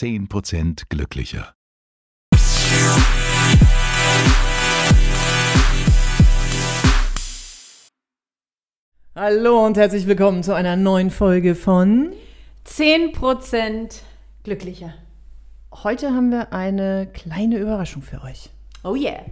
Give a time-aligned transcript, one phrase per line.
[0.00, 1.52] 10% glücklicher.
[9.14, 12.14] Hallo und herzlich willkommen zu einer neuen Folge von
[12.66, 14.00] 10%
[14.42, 14.94] glücklicher.
[15.70, 18.48] Heute haben wir eine kleine Überraschung für euch.
[18.82, 19.26] Oh yeah.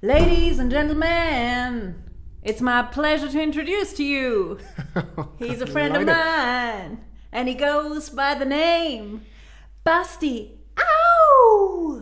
[0.00, 1.96] Ladies and gentlemen,
[2.42, 4.56] it's my pleasure to introduce to you.
[5.38, 7.00] He's a friend of mine,
[7.30, 9.20] and he goes by the name
[9.84, 10.50] Basti.
[10.76, 12.00] Au!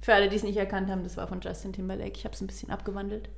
[0.00, 2.12] Für alle, die es nicht erkannt haben, das war von Justin Timberlake.
[2.16, 3.28] Ich habe es ein bisschen abgewandelt.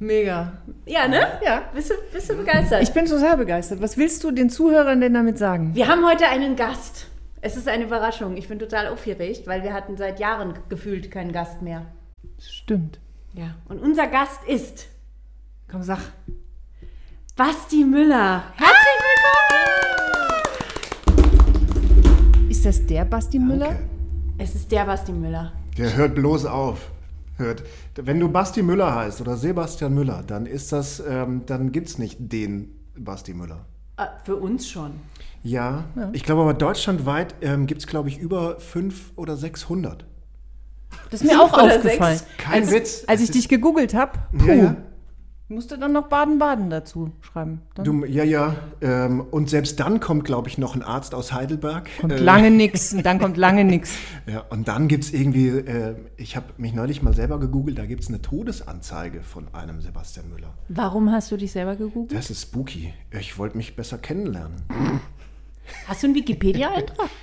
[0.00, 0.62] Mega.
[0.86, 1.38] Ja, ne?
[1.44, 1.70] Ja.
[1.72, 2.82] Bist du, bist du begeistert?
[2.82, 3.80] Ich bin total begeistert.
[3.80, 5.74] Was willst du den Zuhörern denn damit sagen?
[5.74, 7.06] Wir haben heute einen Gast.
[7.40, 8.36] Es ist eine Überraschung.
[8.36, 11.86] Ich bin total aufgeregt, weil wir hatten seit Jahren gefühlt keinen Gast mehr.
[12.40, 12.98] Stimmt.
[13.34, 13.54] Ja.
[13.68, 14.88] Und unser Gast ist
[15.70, 15.98] Komm, sag.
[17.36, 18.42] Basti Müller.
[18.56, 18.98] Herzlich
[22.58, 23.68] Ist das der Basti Müller?
[23.68, 23.78] Okay.
[24.36, 25.52] Es ist der Basti Müller.
[25.76, 26.90] Der hört bloß auf.
[27.36, 27.62] Hört.
[27.94, 32.16] Wenn du Basti Müller heißt oder Sebastian Müller, dann ist das, ähm, dann gibt's nicht
[32.18, 33.64] den Basti Müller.
[33.96, 34.90] Äh, für uns schon.
[35.44, 40.04] Ja, ich glaube aber deutschlandweit ähm, gibt es, glaube ich, über 500 oder 600.
[41.12, 42.18] Das ist mir auch aufgefallen.
[42.18, 42.26] sechs.
[42.38, 43.04] Kein als, Witz.
[43.06, 44.76] Als ich dich gegoogelt habe, Ja, ja.
[45.48, 47.62] Musste dann noch Baden-Baden dazu schreiben.
[47.74, 48.54] Dann Du, ja, ja.
[48.80, 51.88] Ähm, und selbst dann kommt, glaube ich, noch ein Arzt aus Heidelberg.
[52.00, 52.92] kommt Äh, lange nix.
[52.92, 53.92] Und dann kommt lange nix.
[54.26, 57.86] Ja, und dann gibt es irgendwie, äh, ich habe mich neulich mal selber gegoogelt, da
[57.86, 60.52] gibt es eine Todesanzeige von einem Sebastian Müller.
[60.68, 62.12] Warum hast du dich selber gegoogelt?
[62.18, 62.92] Das ist spooky.
[63.10, 64.56] Ich wollte mich besser kennenlernen.
[65.86, 67.08] Hast du einen Wikipedia-Eintrag?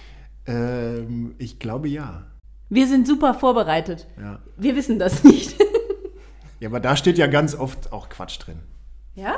[0.47, 2.27] Ähm, ich glaube ja.
[2.69, 4.05] Wir sind super vorbereitet.
[4.19, 4.37] ja.
[4.57, 5.55] Wir wissen das nicht.
[6.59, 8.59] Ja, aber da steht ja ganz oft auch Quatsch drin.
[9.15, 9.35] ja?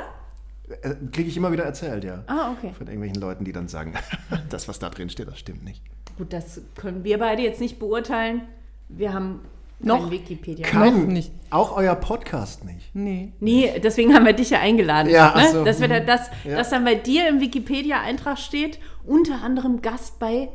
[0.82, 2.24] Äh, Kriege ich immer wieder erzählt, ja.
[2.26, 2.72] Ah, okay.
[2.76, 3.94] Von irgendwelchen Leuten, die dann sagen,
[4.50, 5.82] das, was da drin steht, das stimmt nicht.
[6.18, 8.42] Gut, das können wir beide jetzt nicht beurteilen.
[8.90, 9.40] Wir haben
[9.80, 10.66] Noch kein Wikipedia.
[10.74, 11.32] Noch nicht.
[11.50, 12.94] Auch euer Podcast nicht.
[12.94, 13.32] Nee.
[13.40, 15.08] Nee, deswegen haben wir dich ja eingeladen.
[15.08, 15.48] Ja, ne?
[15.52, 15.64] so.
[15.64, 16.56] dass, wir da, dass, Ja.
[16.56, 20.50] dass dann bei dir im Wikipedia-Eintrag steht, unter anderem Gast bei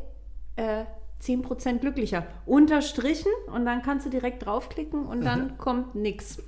[0.57, 0.83] äh,
[1.23, 2.25] 10% glücklicher.
[2.45, 6.41] Unterstrichen und dann kannst du direkt draufklicken und dann kommt nix.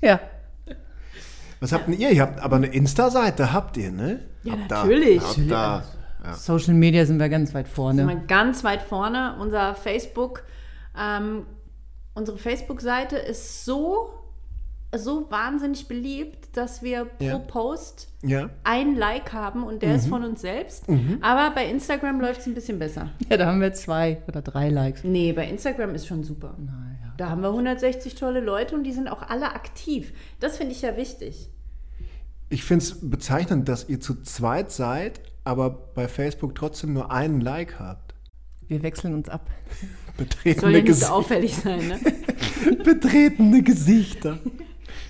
[0.00, 0.20] Ja.
[1.60, 2.10] Was habt denn ihr?
[2.10, 4.20] Ihr habt aber eine Insta-Seite, habt ihr, ne?
[4.42, 5.22] Ja, Habt natürlich.
[5.22, 5.84] Da, habt da,
[6.24, 6.34] ja.
[6.34, 8.06] Social Media sind wir ganz weit sind vorne.
[8.06, 9.36] wir ganz weit vorne.
[9.40, 10.42] Unser Facebook,
[10.98, 11.46] ähm,
[12.14, 14.10] unsere Facebook-Seite ist so,
[14.98, 17.38] so wahnsinnig beliebt, dass wir pro Ja.
[17.38, 18.50] Post ja.
[18.64, 19.94] ein Like haben und der Mhm.
[19.96, 20.84] ist von uns selbst.
[21.20, 23.10] Aber bei Instagram läuft es ein bisschen besser.
[23.30, 25.04] Ja, da haben wir zwei oder drei Likes.
[25.04, 26.56] Nee, bei Instagram ist schon super.
[27.16, 30.12] Da haben wir 160 tolle Leute und die sind auch alle aktiv.
[30.40, 31.48] Das finde ich ja wichtig.
[32.48, 37.40] Ich finde es bezeichnend, dass ihr zu zweit seid, aber bei Facebook trotzdem nur einen
[37.40, 38.14] Like habt.
[38.68, 39.48] Wir wechseln uns ab.
[40.16, 41.98] Soll Betretene, ja nicht Gesi so auffällig sein, ne?
[42.84, 44.38] betretene Gesichter.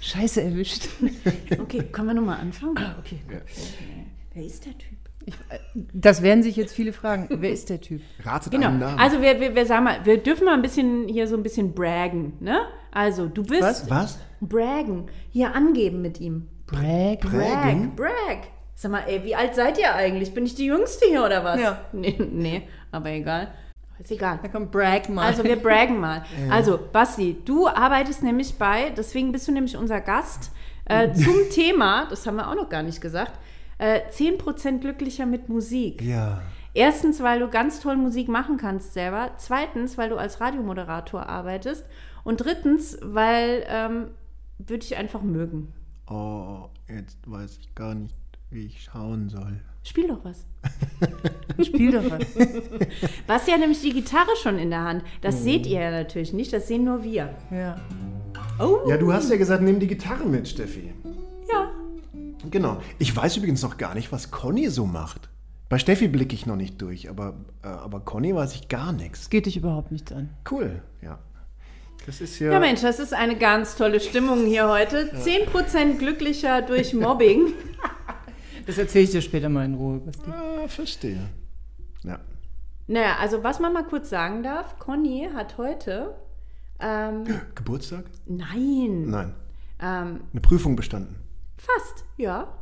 [0.05, 0.89] Scheiße erwischt.
[1.61, 2.75] Okay, können wir nochmal anfangen?
[3.01, 3.43] Okay, gut.
[4.35, 4.99] Wer ist der Typ?
[5.25, 5.59] Ich, äh,
[5.95, 7.29] das werden sich jetzt viele fragen.
[7.31, 8.03] Wer ist der Typ?
[8.23, 8.69] Ratet Genau.
[8.69, 8.99] einen Namen.
[8.99, 11.73] Also wir, wir, wir sagen mal, wir dürfen mal ein bisschen hier so ein bisschen
[11.75, 12.61] braggen, ne?
[12.93, 13.89] Also du bist Was?
[13.91, 14.19] Was?
[14.41, 16.49] braggen, hier angeben mit ihm.
[16.67, 17.21] Bragg.
[17.21, 17.97] Braggen?
[17.97, 18.39] Brag, brag.
[18.75, 20.35] Sag mal, ey, wie alt seid ihr eigentlich?
[20.35, 21.61] Bin ich die Jüngste hier oder was?
[21.61, 21.81] Ja.
[21.93, 23.55] Nee, nee, aber egal.
[23.99, 24.41] Ist egal.
[24.43, 25.27] Da kommt Bragg mal.
[25.27, 26.25] Also wir braggen mal.
[26.51, 30.51] Also Basti, du arbeitest nämlich bei, deswegen bist du nämlich unser Gast,
[30.87, 33.39] äh, zum Thema, das haben wir auch noch gar nicht gesagt,
[33.79, 36.03] äh, 10% glücklicher mit Musik.
[36.03, 36.43] Ja.
[36.75, 39.31] Erstens, weil du ganz toll Musik machen kannst selber.
[39.37, 41.87] Zweitens, weil du als Radiomoderator arbeitest.
[42.25, 44.11] Und drittens, weil ähm,
[44.59, 45.73] würde ich einfach mögen.
[46.09, 48.17] Oh, jetzt weiß ich gar nicht,
[48.51, 49.61] wie ich schauen soll.
[49.85, 50.45] Spiel doch was.
[51.65, 52.27] Spiel doch was.
[53.27, 55.05] Basti hat nämlich die Gitarre schon in der Hand.
[55.21, 57.29] Das seht ihr ja natürlich nicht, das sehen nur wir.
[57.51, 57.77] Ja.
[58.59, 60.93] Oh, Ja, du hast ja gesagt, nimm die Gitarre mit, Steffi.
[61.51, 61.71] ja.
[62.51, 62.79] Genau.
[62.99, 65.29] Ich weiß übrigens noch gar nicht, was Conny so macht.
[65.69, 69.21] Bei Steffi blicke ich noch nicht durch, aber, äh, aber Conny weiß ich gar nichts.
[69.21, 70.31] Das geht dich überhaupt nichts an.
[70.51, 71.19] Cool, ja.
[72.07, 72.53] Das ist ja.
[72.53, 75.11] Ja, Mensch, das ist eine ganz tolle Stimmung hier heute.
[75.17, 77.47] 10% glücklicher durch Mobbing.
[78.67, 79.99] Das erzähle ich dir später mal in Ruhe.
[79.99, 80.31] Basti.
[80.31, 81.29] Ah, verstehe.
[82.03, 82.19] Ja.
[82.87, 86.15] Naja, also was man mal kurz sagen darf, Conny hat heute,
[86.81, 87.25] ähm,
[87.55, 88.05] Geburtstag?
[88.27, 89.35] nein, Nein.
[89.81, 91.17] ähm, Eine Prüfung bestanden.
[91.57, 92.53] fast, ja.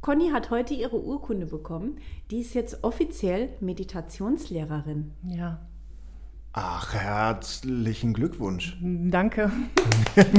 [0.00, 1.98] Conny hat heute ihre Urkunde bekommen.
[2.30, 5.12] Die ist jetzt offiziell Meditationslehrerin.
[5.26, 5.60] Ja.
[6.56, 8.76] Ach, herzlichen Glückwunsch.
[8.80, 9.50] Danke.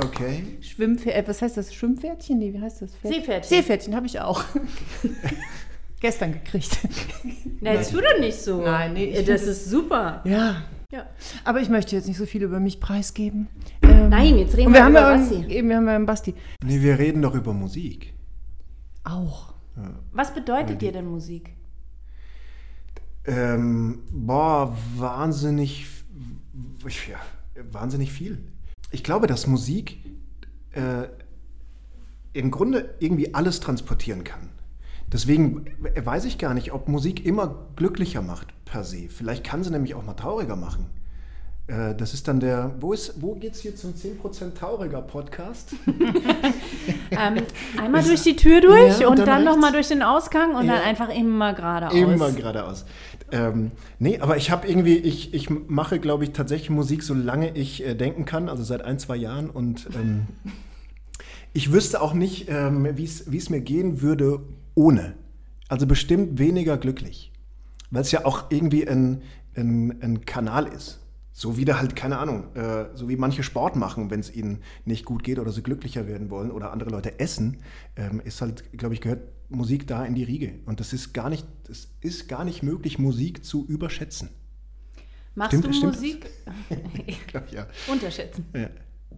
[0.00, 0.44] Okay.
[0.60, 1.74] Schwimmpferd, was heißt das?
[1.74, 2.38] Schwimmpferdchen?
[2.38, 2.94] Nee, wie heißt das?
[2.94, 3.14] Pferd?
[3.14, 3.48] Seepferdchen.
[3.48, 4.44] Seepferdchen habe ich auch.
[6.00, 6.78] Gestern gekriegt.
[7.60, 8.62] Na, jetzt tu doch nicht so.
[8.62, 10.22] Nein, nee, das ist super.
[10.24, 10.62] ja.
[10.92, 11.06] Ja.
[11.44, 13.48] Aber ich möchte jetzt nicht so viel über mich preisgeben.
[13.82, 15.44] Ähm, Nein, jetzt reden wir wir über ja Basti.
[15.48, 16.34] eben wir haben ja einen Basti.
[16.64, 18.14] Nee, wir reden doch über Musik.
[19.04, 19.52] Auch.
[20.12, 21.50] Was bedeutet dir denn Musik?
[23.28, 25.86] Ähm, boah, wahnsinnig,
[27.08, 27.18] ja,
[27.70, 28.38] wahnsinnig viel.
[28.90, 30.02] Ich glaube, dass Musik
[30.72, 31.08] äh,
[32.32, 34.48] im Grunde irgendwie alles transportieren kann.
[35.12, 39.08] Deswegen weiß ich gar nicht, ob Musik immer glücklicher macht per se.
[39.10, 40.86] Vielleicht kann sie nämlich auch mal trauriger machen.
[41.68, 45.74] Äh, Das ist dann der, wo, ist, wo geht's hier zum 10% trauriger Podcast?
[47.10, 47.42] Ähm,
[47.80, 50.66] einmal durch die Tür durch Ja, und und dann dann, nochmal durch den Ausgang und
[50.66, 50.74] Ja.
[50.74, 51.94] dann einfach immer geradeaus.
[51.94, 52.84] Immer geradeaus.
[53.32, 57.84] Ähm, nee, aber ich habe irgendwie, ich, ich mache, glaube ich, tatsächlich Musik, solange ich
[57.84, 59.50] äh, denken kann, also seit ein, zwei Jahren.
[59.50, 60.26] Und ähm,
[61.52, 63.04] ich wüsste auch nicht, ähm, wie
[63.36, 64.40] es mir gehen würde
[64.74, 65.14] ohne.
[65.68, 67.32] Also bestimmt weniger glücklich.
[67.90, 69.22] Weil es ja auch irgendwie ein,
[69.56, 71.00] ein, ein Kanal ist.
[71.40, 74.58] So wie da halt, keine Ahnung, äh, so wie manche Sport machen, wenn es ihnen
[74.84, 77.58] nicht gut geht oder sie glücklicher werden wollen oder andere Leute essen,
[77.94, 80.54] ähm, ist halt, glaube ich, gehört Musik da in die Riege.
[80.66, 84.30] Und das ist gar nicht, das ist gar nicht möglich, Musik zu überschätzen.
[85.36, 86.26] Machst Stimmt- du stimmt Musik?
[87.06, 87.68] Ich glaub, ja.
[87.86, 88.44] Unterschätzen.
[88.52, 88.68] ja.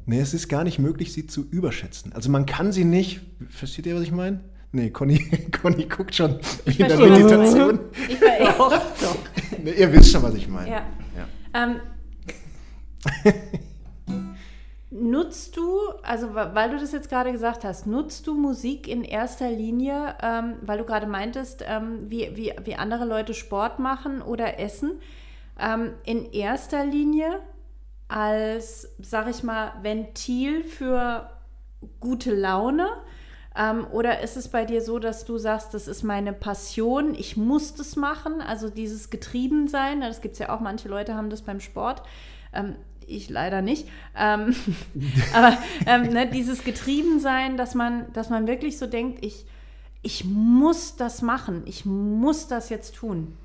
[0.05, 2.13] Nee, es ist gar nicht möglich, sie zu überschätzen.
[2.13, 4.41] Also man kann sie nicht, versteht ihr, was ich meine?
[4.73, 5.19] Nee, Conny,
[5.63, 7.81] Conny guckt schon in der Meditation.
[8.11, 9.17] Ich war, doch, doch.
[9.65, 10.71] Nee, ihr wisst schon, was ich meine.
[10.71, 10.87] Ja.
[11.17, 11.65] Ja.
[11.65, 11.77] Ähm,
[14.91, 19.51] nutzt du, also weil du das jetzt gerade gesagt hast, nutzt du Musik in erster
[19.51, 24.59] Linie, ähm, weil du gerade meintest, ähm, wie, wie, wie andere Leute Sport machen oder
[24.59, 25.01] essen,
[25.59, 27.41] ähm, in erster Linie
[28.09, 31.31] als, sag ich mal, Ventil für
[32.01, 32.89] gute Laune?
[33.57, 37.37] Ähm, oder ist es bei dir so, dass du sagst, das ist meine Passion, ich
[37.37, 41.43] muss das machen, also dieses Getriebensein, das gibt es ja auch, manche Leute haben das
[41.43, 42.03] beim Sport,
[42.53, 42.77] ähm,
[43.07, 44.55] ich leider nicht, ähm,
[45.35, 49.47] aber ähm, ne, dieses Getriebensein, dass man, dass man wirklich so denkt, ich,
[50.03, 53.37] ich muss das machen, ich muss das jetzt tun.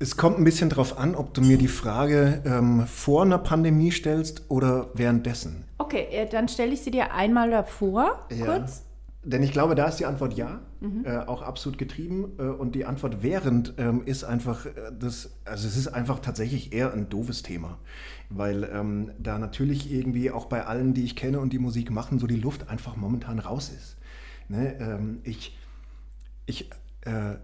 [0.00, 3.90] Es kommt ein bisschen drauf an, ob du mir die Frage ähm, vor einer Pandemie
[3.90, 5.64] stellst oder währenddessen.
[5.78, 8.84] Okay, äh, dann stelle ich sie dir einmal davor, kurz.
[9.24, 10.60] Denn ich glaube, da ist die Antwort ja,
[11.04, 12.36] äh, auch absolut getrieben.
[12.38, 16.72] Äh, und die Antwort während ähm, ist einfach, äh, das, also es ist einfach tatsächlich
[16.72, 17.78] eher ein doofes Thema.
[18.30, 22.18] Weil ähm, da natürlich irgendwie auch bei allen, die ich kenne und die Musik machen,
[22.18, 23.96] so die Luft einfach momentan raus ist.
[24.48, 24.76] Ne?
[24.80, 25.56] Ähm, ich,
[26.46, 26.70] ich
[27.02, 27.36] äh,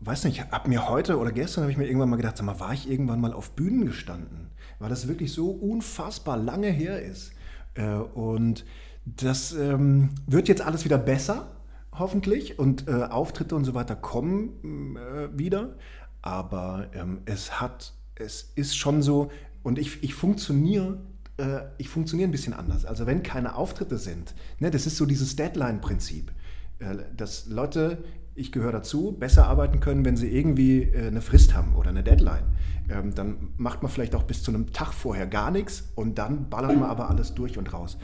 [0.00, 2.60] weiß nicht, habe mir heute oder gestern habe ich mir irgendwann mal gedacht, sag mal,
[2.60, 4.50] war ich irgendwann mal auf Bühnen gestanden?
[4.78, 7.32] Weil das wirklich so unfassbar lange her ist.
[7.74, 8.64] Äh, und
[9.04, 11.52] das ähm, wird jetzt alles wieder besser,
[11.92, 12.58] hoffentlich.
[12.58, 15.76] Und äh, Auftritte und so weiter kommen äh, wieder.
[16.22, 19.30] Aber ähm, es hat, es ist schon so,
[19.64, 20.98] und ich, ich funktioniere
[21.36, 22.84] äh, ich funktioniere ein bisschen anders.
[22.84, 26.30] Also wenn keine Auftritte sind, ne, das ist so dieses Deadline-Prinzip,
[26.78, 28.04] äh, dass Leute,
[28.36, 32.02] ich gehöre dazu, besser arbeiten können, wenn sie irgendwie äh, eine Frist haben oder eine
[32.02, 32.44] Deadline.
[32.88, 36.50] Ähm, dann macht man vielleicht auch bis zu einem Tag vorher gar nichts und dann
[36.50, 37.96] ballert man aber alles durch und raus.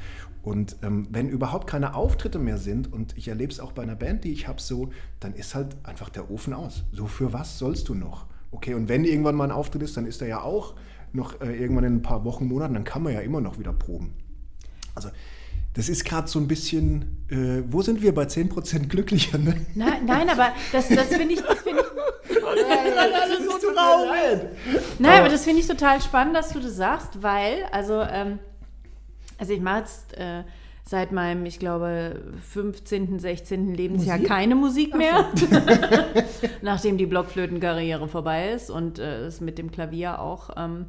[0.43, 3.97] Und ähm, wenn überhaupt keine Auftritte mehr sind, und ich erlebe es auch bei einer
[3.97, 4.89] Band, die ich habe, so,
[5.21, 6.85] dann ist halt einfach der Ofen aus.
[6.93, 8.27] So, für was sollst du noch?
[8.51, 10.75] Okay, und wenn irgendwann mal ein Auftritt ist, dann ist er ja auch
[11.13, 13.73] noch äh, irgendwann in ein paar Wochen, Monaten, dann kann man ja immer noch wieder
[13.73, 14.15] proben.
[14.95, 15.09] Also,
[15.75, 19.39] das ist gerade so ein bisschen, äh, wo sind wir bei 10% glücklicher?
[19.39, 19.55] Ne?
[19.75, 21.87] Nein, nein, aber das, das finde ich, das finde ich,
[22.29, 24.41] Das ist traurig.
[24.99, 28.41] Nein, aber das finde ich total spannend, dass du das sagst, weil, also, ähm,
[29.39, 30.43] also ich mache jetzt äh,
[30.85, 32.21] seit meinem, ich glaube,
[32.53, 33.75] 15., 16.
[33.75, 34.29] Lebensjahr Musik?
[34.29, 35.27] keine Musik mehr.
[36.63, 40.87] Nachdem die Blockflötenkarriere vorbei ist und äh, es mit dem Klavier auch, ähm,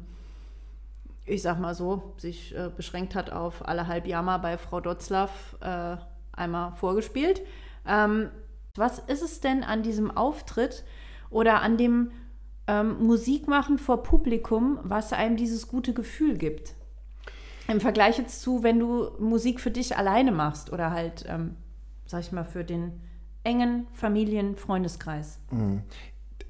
[1.24, 5.56] ich sag mal so, sich äh, beschränkt hat auf alle halb mal bei Frau Dotzlaff
[5.60, 5.96] äh,
[6.32, 7.42] einmal vorgespielt.
[7.86, 8.30] Ähm,
[8.74, 10.84] was ist es denn an diesem Auftritt
[11.30, 12.10] oder an dem
[12.66, 16.74] ähm, Musikmachen vor Publikum, was einem dieses gute Gefühl gibt?
[17.68, 21.56] Im Vergleich jetzt zu, wenn du Musik für dich alleine machst oder halt, ähm,
[22.06, 23.00] sag ich mal, für den
[23.44, 25.38] engen Familien-Freundeskreis.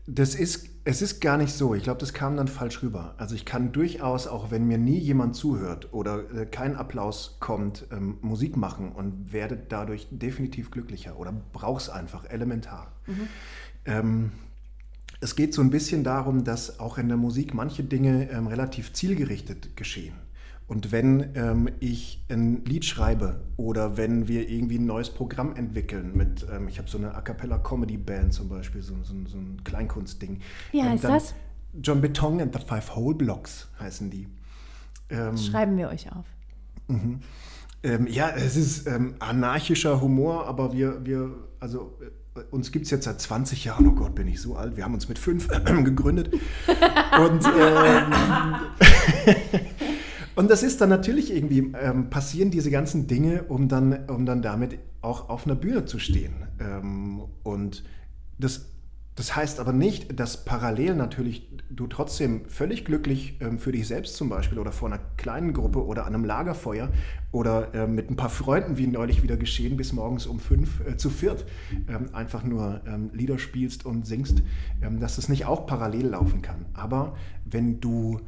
[0.06, 1.74] Das ist, es ist gar nicht so.
[1.74, 3.14] Ich glaube, das kam dann falsch rüber.
[3.18, 7.86] Also ich kann durchaus, auch wenn mir nie jemand zuhört oder äh, kein Applaus kommt,
[7.92, 12.92] ähm, Musik machen und werde dadurch definitiv glücklicher oder brauch's einfach elementar.
[13.84, 14.32] Ähm,
[15.20, 18.92] es geht so ein bisschen darum, dass auch in der Musik manche Dinge ähm, relativ
[18.92, 20.14] zielgerichtet geschehen.
[20.72, 26.12] Und wenn ähm, ich ein Lied schreibe oder wenn wir irgendwie ein neues Programm entwickeln
[26.14, 29.36] mit, ähm, ich habe so eine A Cappella Comedy Band zum Beispiel, so, so, so
[29.36, 30.40] ein Kleinkunstding.
[30.70, 31.34] Wie ähm, heißt das?
[31.82, 34.26] John Beton and the Five Whole Blocks heißen die.
[35.10, 36.24] Ähm, Schreiben wir euch auf.
[37.82, 41.98] ähm, ja, es ist ähm, anarchischer Humor, aber wir, wir also
[42.34, 44.84] äh, uns gibt es jetzt seit 20 Jahren, oh Gott, bin ich so alt, wir
[44.84, 45.48] haben uns mit fünf
[45.84, 46.32] gegründet.
[46.32, 47.44] Und,
[50.34, 54.42] und das ist dann natürlich irgendwie, ähm, passieren diese ganzen Dinge, um dann, um dann
[54.42, 56.34] damit auch auf einer Bühne zu stehen.
[56.60, 57.84] Ähm, und
[58.38, 58.66] das,
[59.14, 64.16] das heißt aber nicht, dass parallel natürlich du trotzdem völlig glücklich ähm, für dich selbst
[64.16, 66.90] zum Beispiel oder vor einer kleinen Gruppe oder an einem Lagerfeuer
[67.30, 70.96] oder ähm, mit ein paar Freunden, wie neulich wieder geschehen, bis morgens um fünf äh,
[70.96, 71.44] zu viert
[71.88, 74.42] ähm, einfach nur ähm, Lieder spielst und singst,
[74.82, 76.66] ähm, dass das nicht auch parallel laufen kann.
[76.74, 78.20] Aber wenn du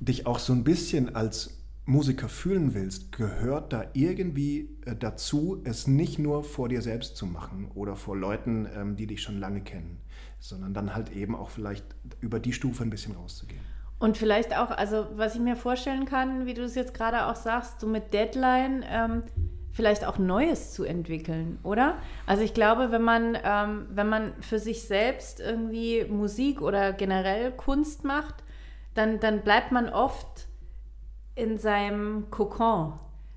[0.00, 5.86] dich auch so ein bisschen als Musiker fühlen willst, gehört da irgendwie äh, dazu, es
[5.86, 9.60] nicht nur vor dir selbst zu machen oder vor Leuten, ähm, die dich schon lange
[9.60, 10.00] kennen,
[10.38, 11.84] sondern dann halt eben auch vielleicht
[12.20, 13.60] über die Stufe ein bisschen rauszugehen.
[13.98, 17.36] Und vielleicht auch, also was ich mir vorstellen kann, wie du es jetzt gerade auch
[17.36, 19.24] sagst, so mit Deadline, ähm,
[19.72, 21.98] vielleicht auch Neues zu entwickeln, oder?
[22.26, 27.52] Also ich glaube, wenn man, ähm, wenn man für sich selbst irgendwie Musik oder generell
[27.52, 28.36] Kunst macht,
[28.94, 30.48] dann, dann bleibt man oft
[31.34, 32.94] in seinem Kokon.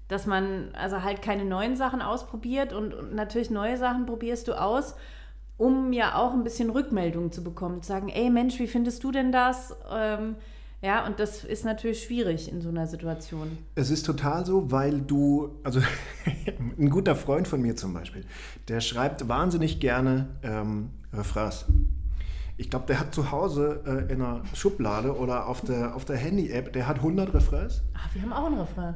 [0.08, 4.54] Dass man also halt keine neuen Sachen ausprobiert und, und natürlich neue Sachen probierst du
[4.54, 4.96] aus,
[5.58, 9.12] um ja auch ein bisschen Rückmeldung zu bekommen, zu sagen, ey Mensch, wie findest du
[9.12, 9.76] denn das?
[9.92, 10.36] Ähm,
[10.84, 13.58] ja, und das ist natürlich schwierig in so einer Situation.
[13.74, 15.80] Es ist total so, weil du, also
[16.78, 18.26] ein guter Freund von mir zum Beispiel,
[18.68, 21.66] der schreibt wahnsinnig gerne ähm, Refrains.
[22.58, 26.18] Ich glaube, der hat zu Hause äh, in einer Schublade oder auf der, auf der
[26.18, 27.82] Handy-App, der hat 100 Refrains.
[27.96, 28.96] Ach, wir haben auch einen Refrain.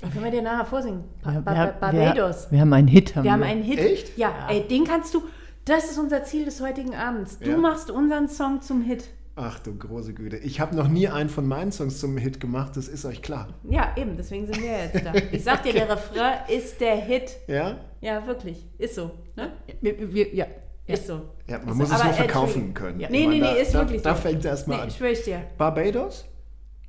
[0.00, 1.04] Den können wir dir nachher vorsingen.
[1.22, 2.46] Ba Ja, ba wir, ba wir, Barbados.
[2.50, 3.14] wir haben einen Hit.
[3.16, 3.78] Haben Wir haben einen Hit.
[3.78, 4.16] Echt?
[4.18, 5.22] Ja, ey, den kannst du.
[5.64, 7.38] Das ist unser Ziel des heutigen Abends.
[7.38, 7.56] Du Ja.
[7.56, 9.08] machst unseren Song zum Hit.
[9.36, 10.36] Ach du große Güte.
[10.38, 13.48] Ich habe noch nie einen von meinen Songs zum Hit gemacht, das ist euch klar.
[13.70, 15.12] Ja, eben, deswegen sind wir jetzt da.
[15.30, 17.36] Ich sag dir, der Refrain ist der Hit.
[17.46, 17.76] Ja?
[18.00, 18.66] Ja, wirklich.
[18.78, 19.10] Ist so.
[19.36, 19.52] Ne?
[19.80, 20.46] Wir, wir, ja.
[20.86, 21.22] Ist so.
[21.46, 21.94] Ja, man Ist muss so.
[21.94, 22.74] es Aber, nur äh, verkaufen Entschuldigung.
[22.74, 23.00] können.
[23.00, 23.08] Ja.
[23.10, 24.20] Nee, nee, nee, da, ist da, wirklich Da so.
[24.22, 24.90] fängt es erstmal Nee, an.
[24.90, 25.42] schwöre ich dir.
[25.56, 26.24] Barbados?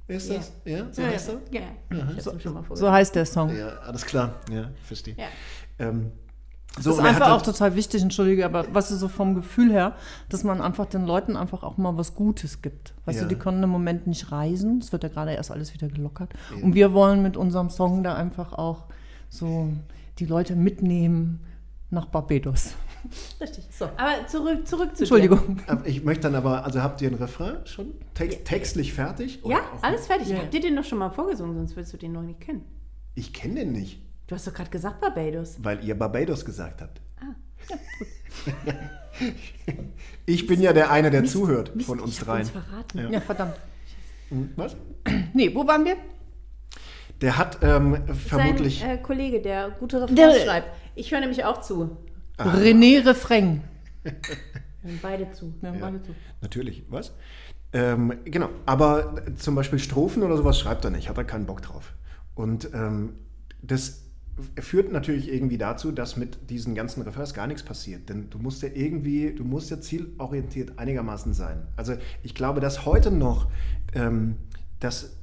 [0.07, 0.35] Ist Ja.
[0.37, 0.51] das?
[0.65, 1.33] Ja, so Ja, heißt ja.
[1.61, 1.97] er?
[1.97, 2.93] Ja, ich hab's ihm schon mal So vorgesagt.
[2.93, 3.55] heißt der Song.
[3.55, 4.33] Ja, alles klar.
[4.51, 5.15] Ja, verstehe.
[5.17, 5.25] Ja.
[5.79, 6.11] Ähm,
[6.75, 9.35] Das so, ist und er einfach auch total wichtig, entschuldige, aber was ist so vom
[9.35, 9.95] Gefühl her,
[10.29, 12.93] dass man einfach den Leuten einfach auch mal was Gutes gibt.
[13.05, 13.23] Weißt Ja.
[13.25, 16.33] du, die können im Moment nicht reisen, es wird ja gerade erst alles wieder gelockert.
[16.63, 18.85] Und wir wollen mit unserem Song da einfach auch
[19.29, 19.69] so
[20.19, 21.41] die Leute mitnehmen
[21.91, 22.73] nach Barbados.
[23.41, 23.65] Richtig.
[23.71, 23.85] So.
[23.97, 25.57] Aber zurück, zurück zu Entschuldigung.
[25.67, 29.41] Aber Ich möchte dann aber, also habt ihr einen Refrain schon Text, textlich fertig?
[29.41, 29.51] dir.
[29.51, 30.27] Ja, alles fertig.
[30.27, 30.43] Ja, Ich ja.
[30.45, 32.63] hab dir den doch schon mal vorgesungen, sonst willst du den noch nicht kennen.
[33.15, 35.57] Ich kenne den nicht, Du hast doch gerade gesagt Barbados.
[35.61, 37.01] weil ihr Barbados gesagt habt.
[37.19, 37.35] Ah.
[40.25, 42.41] ich bin ja der eine, der Mist, zuhört Mist, von uns ich dreien.
[42.41, 42.97] uns verraten.
[42.99, 43.09] Ja.
[43.09, 43.55] Ja, verdammt.
[44.29, 44.75] Hm, Was?
[45.33, 45.97] Nee, wo waren wir?
[47.21, 48.79] Der hat ähm, vermutlich.
[48.79, 50.69] Sein äh, Kollege, der gute Refrains Der- schreibt.
[50.95, 51.97] Ich höre nämlich auch zu.
[52.37, 53.61] René Refrain.
[54.83, 55.53] Wir beide zu.
[55.61, 55.79] Ja, Ja.
[55.79, 56.13] beide so.
[56.41, 57.13] Natürlich, was?
[57.71, 61.61] Ähm, genau, aber zum Beispiel Strophen oder sowas schreibt er nicht, hat er keinen Bock
[61.61, 61.93] drauf.
[62.35, 63.13] Und ähm,
[63.61, 64.03] das
[64.59, 68.09] führt natürlich irgendwie dazu, dass mit diesen ganzen Refers gar nichts passiert.
[68.09, 71.67] Denn du musst ja irgendwie, du musst ja zielorientiert einigermaßen sein.
[71.75, 73.49] Also ich glaube, dass heute noch,
[73.93, 74.35] ähm,
[74.79, 75.15] dass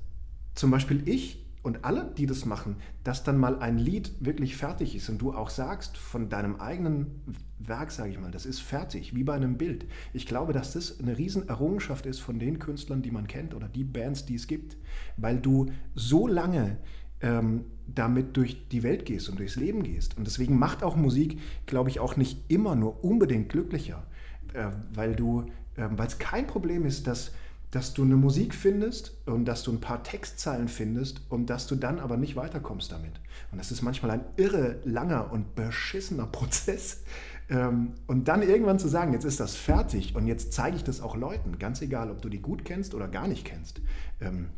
[0.55, 4.97] zum Beispiel ich und alle, die das machen, dass dann mal ein Lied wirklich fertig
[4.97, 7.23] ist und du auch sagst von deinem eigenen
[7.59, 9.87] Werk, sage ich mal, das ist fertig, wie bei einem Bild.
[10.15, 13.85] Ich glaube, dass das eine Riesenerrungenschaft ist von den Künstlern, die man kennt oder die
[13.85, 14.79] Bands, die es gibt,
[15.19, 16.79] weil du so lange
[17.21, 20.17] ähm, damit durch die Welt gehst und durchs Leben gehst.
[20.17, 24.07] Und deswegen macht auch Musik, glaube ich, auch nicht immer nur unbedingt glücklicher,
[24.55, 25.43] äh, weil du,
[25.77, 27.33] äh, weil es kein Problem ist, dass
[27.71, 31.77] dass du eine Musik findest und dass du ein paar Textzeilen findest und dass du
[31.77, 33.21] dann aber nicht weiterkommst damit.
[33.53, 37.03] Und das ist manchmal ein irre langer und beschissener Prozess.
[37.49, 41.01] Ähm, Und dann irgendwann zu sagen, jetzt ist das fertig und jetzt zeige ich das
[41.01, 43.81] auch Leuten, ganz egal, ob du die gut kennst oder gar nicht kennst.
[44.21, 44.51] Ähm,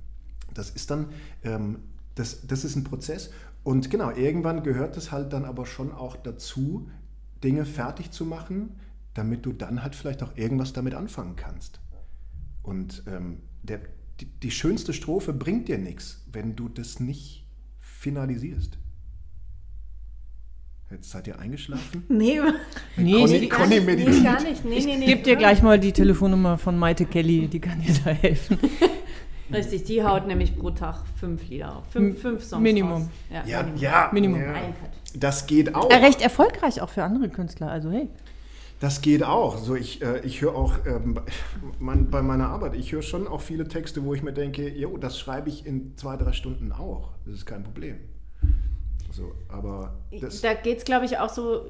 [0.54, 1.06] Das ist dann,
[1.44, 1.78] ähm,
[2.14, 3.30] das, das ist ein Prozess.
[3.64, 6.90] Und genau, irgendwann gehört es halt dann aber schon auch dazu,
[7.42, 8.76] Dinge fertig zu machen,
[9.14, 11.80] damit du dann halt vielleicht auch irgendwas damit anfangen kannst.
[12.62, 13.80] Und ähm, der,
[14.20, 17.44] die, die schönste Strophe bringt dir nichts, wenn du das nicht
[17.80, 18.78] finalisierst.
[20.90, 22.04] Jetzt seid ihr eingeschlafen?
[22.08, 22.38] Nee,
[22.96, 24.24] Nee, Conny- nee, gar Conny nicht, nee, meditiert.
[24.24, 24.64] gar nicht.
[24.64, 24.98] Nee, nee, nee.
[25.00, 28.58] ich gebe dir gleich mal die Telefonnummer von Maite Kelly, die kann dir da helfen.
[29.52, 31.84] Richtig, die haut nämlich pro Tag fünf Lieder auf.
[31.90, 32.62] Fünf, fünf Songs.
[32.62, 33.02] Minimum.
[33.02, 33.08] Raus.
[33.46, 33.80] Ja, Minimum.
[33.82, 34.10] ja.
[34.12, 34.40] Minimum.
[34.40, 34.52] Ja.
[34.52, 34.90] Ein Cut.
[35.22, 35.90] Das geht auch.
[35.90, 38.08] Äh, recht erfolgreich auch für andere Künstler, also hey.
[38.82, 39.58] Das geht auch.
[39.58, 41.22] So, ich, äh, ich höre auch ähm, bei-
[41.78, 44.96] mein, bei meiner Arbeit, ich höre schon auch viele Texte, wo ich mir denke, jo,
[44.96, 47.12] das schreibe ich in zwei, drei Stunden auch.
[47.24, 48.00] Das ist kein Problem.
[49.12, 49.94] So, aber
[50.42, 51.66] Da geht es, glaube ich, auch so.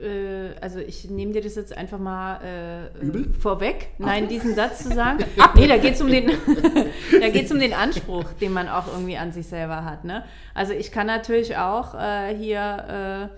[0.00, 3.90] Äh, also, ich nehme dir das jetzt einfach mal äh, vorweg.
[3.98, 5.22] Nein, diesen Satz zu sagen.
[5.56, 6.28] nee, da geht es um, den
[7.20, 10.04] da geht's um den Anspruch, den man auch irgendwie an sich selber hat.
[10.04, 10.24] Ne?
[10.54, 13.30] Also, ich kann natürlich auch äh, hier,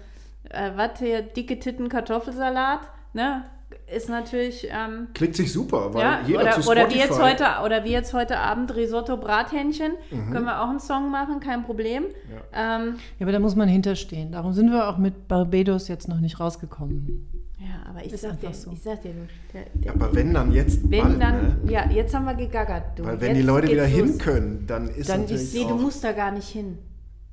[0.51, 2.81] äh, was hier, dicke Titten Kartoffelsalat,
[3.17, 3.45] ne?
[3.93, 4.69] Ist natürlich.
[4.71, 6.95] Ähm, klickt sich super, weil ja, jeder oder, zu oder, Spotify...
[6.95, 9.93] wie jetzt heute, oder wie jetzt heute Abend Risotto Brathähnchen.
[10.11, 10.31] Mhm.
[10.33, 12.05] Können wir auch einen Song machen, kein Problem.
[12.53, 14.33] Ähm, Ja, aber da muss man hinterstehen.
[14.33, 17.29] Darum sind wir auch mit Barbados jetzt noch nicht rausgekommen.
[17.61, 18.73] ja, aber ich Ist sag dir, so.
[18.73, 21.73] ich sag dir, du, der, der, aber wenn dann jetzt Wenn bald, dann, ne?
[21.73, 22.99] ja, jetzt haben wir gegaggert.
[22.99, 23.05] Du.
[23.05, 24.19] Weil wenn jetzt die Leute wieder geht's hin los.
[24.19, 26.79] können, dann ist Dann natürlich ist- Nee, du musst da gar nicht hin.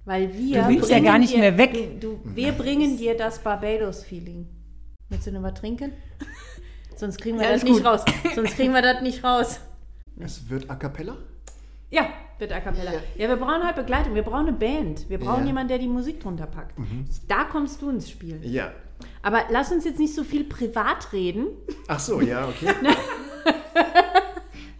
[0.06, 0.64] Weil wir.
[0.64, 2.00] Du willst ja gar nicht dir, mehr weg.
[2.00, 4.48] Du, du, wir bringen dir das Barbados-Feeling.
[5.14, 5.94] Willst du noch was trinken?
[6.96, 7.86] Sonst kriegen wir Ja, das nicht gut.
[7.86, 8.04] raus.
[8.34, 9.60] Sonst kriegen wir das nicht raus.
[10.20, 11.16] es wird A Cappella?
[11.92, 12.08] Ja,
[12.40, 12.94] bitte A Cappella.
[13.16, 14.16] Ja, wir brauchen halt Begleitung.
[14.16, 15.08] Wir brauchen eine Band.
[15.10, 15.46] Wir brauchen Ja.
[15.48, 16.74] jemanden, der die Musik drunter packt.
[17.28, 18.40] Da kommst du ins Spiel.
[18.42, 18.72] Ja.
[19.22, 21.46] Aber lass uns jetzt nicht so viel privat reden.
[21.88, 22.74] Ach so, ja, okay.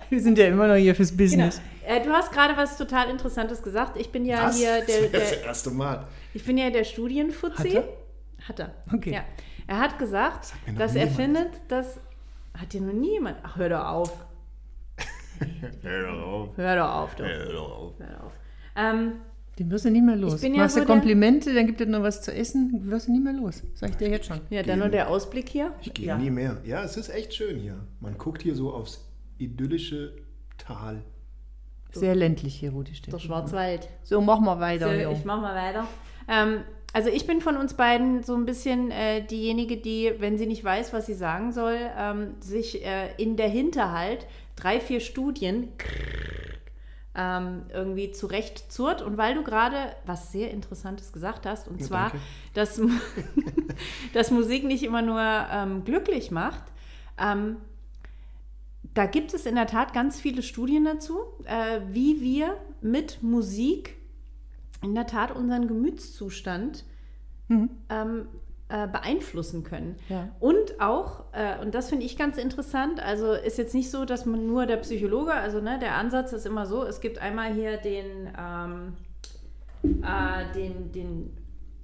[0.10, 1.62] Wir sind ja immer noch hier fürs Business.
[1.86, 3.98] Äh, du hast gerade was total Interessantes gesagt.
[4.00, 4.58] Ich bin ja Was?
[4.58, 6.08] hier der, das ist das der, erste Mal.
[6.34, 7.70] ich bin ja der Studienfuzzi.
[7.72, 7.88] Hat er?
[8.48, 8.74] Hat er.
[8.94, 9.14] Okay.
[9.14, 9.24] Ja.
[9.68, 11.16] Er hat gesagt, dass er niemand.
[11.16, 12.00] findet, dass.
[12.58, 13.38] Hat dir noch nie jemand.
[13.44, 14.26] Ach, hör doch auf.
[15.82, 16.50] Hör doch auf.
[16.58, 17.26] Hör doch auf, doch.
[17.26, 17.94] Hör doch auf.
[18.00, 18.32] Hör doch auf.
[18.76, 19.14] Ähm,
[19.60, 20.36] Den wirst du nie mehr los.
[20.36, 23.08] Ich bin ja Machst so du Komplimente, dann gibt es noch was zu essen, wirst
[23.08, 23.64] du nie mehr los.
[23.74, 24.40] Sag ich dir jetzt schon.
[24.50, 25.74] ja, dann nur der Ausblick hier.
[25.82, 26.18] Ich gehe Ja.
[26.18, 26.58] nie mehr.
[26.66, 27.76] Ja, es ist echt schön hier.
[28.00, 29.04] Man guckt hier so aufs
[29.38, 30.14] idyllische
[30.58, 31.04] Tal.
[31.92, 33.14] Sehr ländlich hier, wo die steht.
[33.14, 33.88] Der Schwarzwald.
[34.04, 34.88] So, machen wir weiter.
[34.88, 35.88] So, ich mach mal weiter.
[36.28, 36.62] Ähm,
[36.94, 40.64] also ich bin von uns beiden so ein bisschen äh, diejenige, die, wenn sie nicht
[40.64, 45.70] weiß, was sie sagen soll, ähm, sich äh, in der Hinterhalt drei, vier Studien
[47.16, 49.02] ähm, irgendwie zurecht zurrt.
[49.02, 52.20] Und weil du gerade was sehr Interessantes gesagt hast, und Ja, zwar, danke.
[52.54, 52.80] dass,
[54.14, 56.64] dass Musik nicht immer nur ähm, glücklich macht,
[57.18, 57.58] ähm,
[58.94, 63.98] da gibt es in der Tat ganz viele Studien dazu, äh, wie wir mit Musik
[64.84, 66.86] in der Tat unseren Gemütszustand
[67.90, 68.28] ähm,
[68.70, 69.98] äh, beeinflussen können.
[70.10, 70.30] Ja.
[70.40, 74.26] Und auch, äh, und das finde ich ganz interessant, also ist jetzt nicht so, dass
[74.26, 77.78] man nur der Psychologe, also ne, der Ansatz ist immer so, es gibt einmal hier
[77.78, 78.94] den, ähm,
[79.84, 81.38] äh, den, den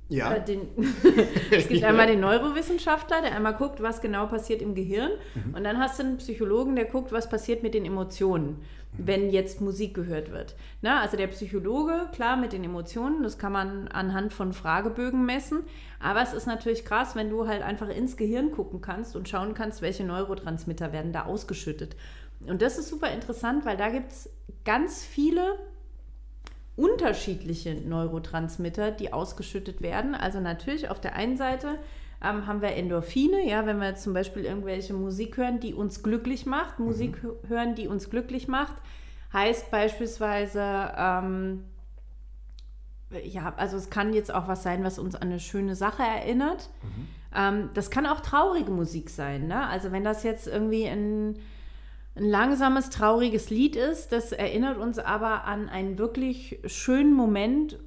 [0.10, 0.34] Ja.
[0.34, 0.67] äh, den,
[1.52, 5.12] es gibt einmal den Neurowissenschaftler, der einmal guckt, was genau passiert im Gehirn.
[5.54, 8.62] Und dann hast du einen Psychologen, der guckt, was passiert mit den Emotionen,
[8.93, 10.56] wenn jetzt Musik gehört wird.
[10.82, 15.63] Na, also der Psychologe, klar, mit den Emotionen, das kann man anhand von Fragebögen messen.
[16.00, 19.54] Aber es ist natürlich krass, wenn du halt einfach ins Gehirn gucken kannst und schauen
[19.54, 21.95] kannst, welche Neurotransmitter werden da ausgeschüttet.
[22.48, 24.30] Und das ist super interessant, weil da gibt es
[24.65, 25.60] ganz viele
[26.80, 30.15] unterschiedliche Neurotransmitter, die ausgeschüttet werden.
[30.15, 31.78] Also natürlich auf der einen Seite
[32.24, 36.46] ähm, haben wir Endorphine, ja, wenn wir zum Beispiel irgendwelche Musik hören, die uns glücklich
[36.46, 36.80] macht.
[36.80, 38.76] Musik hö- hören, die uns glücklich macht,
[39.34, 40.63] heißt beispielsweise,
[40.98, 41.65] ähm,
[43.24, 46.70] ja, also es kann jetzt auch was sein, was uns an eine schöne Sache erinnert.
[47.36, 49.48] Ähm, das kann auch traurige Musik sein.
[49.48, 49.68] Ne?
[49.68, 51.39] Also wenn das jetzt irgendwie ein,
[52.15, 57.80] ein langsames, trauriges Lied ist, das erinnert uns aber an einen wirklich schönen Moment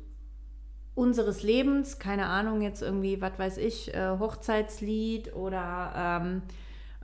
[0.94, 1.98] unseres Lebens.
[1.98, 6.42] Keine Ahnung, jetzt irgendwie, was weiß ich, äh, Hochzeitslied oder ähm,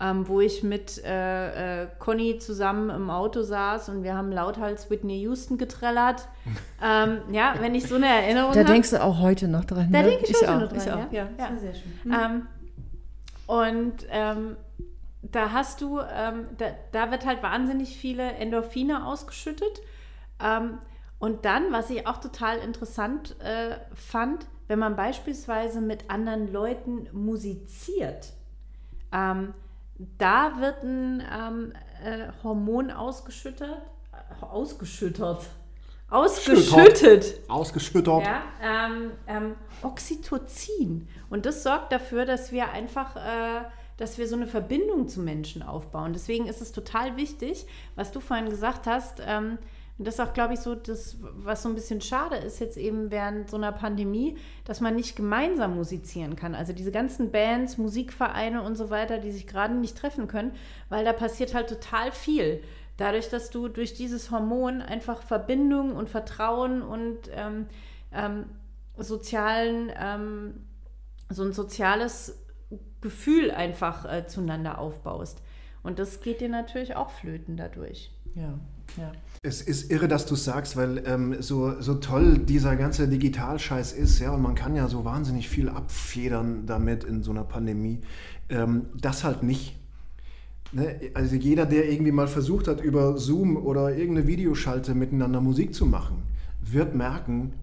[0.01, 4.91] ähm, wo ich mit äh, äh, Conny zusammen im Auto saß und wir haben lauthals
[4.91, 6.29] Whitney Houston getrellert.
[6.83, 8.73] ähm, ja, wenn ich so eine Erinnerung Da habe.
[8.73, 9.89] denkst du auch heute noch dran.
[9.91, 10.11] Da ne?
[10.11, 11.13] denke ich, heute auch, noch dran, ich auch.
[11.13, 11.29] ja.
[11.39, 11.51] Ja.
[11.51, 11.59] ja.
[11.59, 11.93] sehr schön.
[12.07, 12.47] Ähm,
[13.47, 14.57] und ähm,
[15.23, 19.81] da hast du, ähm, da, da wird halt wahnsinnig viele Endorphine ausgeschüttet.
[20.43, 20.79] Ähm,
[21.19, 27.09] und dann, was ich auch total interessant äh, fand, wenn man beispielsweise mit anderen Leuten
[27.13, 28.33] musiziert,
[29.13, 29.55] ähm,
[30.19, 31.73] da wird ein ähm,
[32.05, 33.69] äh, Hormon ausgeschüttet,
[34.13, 35.39] äh, ausgeschüttet,
[36.09, 37.41] ausgeschüttet.
[37.49, 38.07] Ausgeschüttet.
[38.07, 41.09] Ja, ähm, ähm, Oxytocin.
[41.31, 43.65] Und das sorgt dafür, dass wir einfach, äh,
[43.99, 46.15] dass wir so eine Verbindung zu Menschen aufbauen.
[46.15, 49.21] Deswegen ist es total wichtig, was du vorhin gesagt hast.
[49.27, 49.59] Ähm,
[49.99, 52.77] und das ist auch, glaube ich, so das, was so ein bisschen schade ist jetzt
[52.77, 56.55] eben während so einer Pandemie, dass man nicht gemeinsam musizieren kann.
[56.55, 60.53] Also diese ganzen Bands, Musikvereine und so weiter, die sich gerade nicht treffen können,
[60.89, 62.63] weil da passiert halt total viel.
[62.97, 67.67] Dadurch, dass du durch dieses Hormon einfach Verbindung und Vertrauen und ähm,
[68.13, 68.45] ähm,
[68.97, 70.65] sozialen, ähm,
[71.29, 72.39] so ein soziales
[73.01, 75.43] Gefühl einfach äh, zueinander aufbaust.
[75.83, 78.11] Und das geht dir natürlich auch flöten dadurch.
[78.35, 78.59] Ja,
[78.97, 79.13] ja.
[79.43, 83.93] Es ist irre, dass du es sagst, weil ähm, so, so toll dieser ganze Digitalscheiß
[83.93, 88.01] ist, ja, und man kann ja so wahnsinnig viel abfedern damit in so einer Pandemie.
[88.49, 89.77] Ähm, das halt nicht.
[90.73, 91.01] Ne?
[91.15, 95.87] Also jeder, der irgendwie mal versucht hat, über Zoom oder irgendeine Videoschalte miteinander Musik zu
[95.87, 96.25] machen,
[96.61, 97.55] wird merken,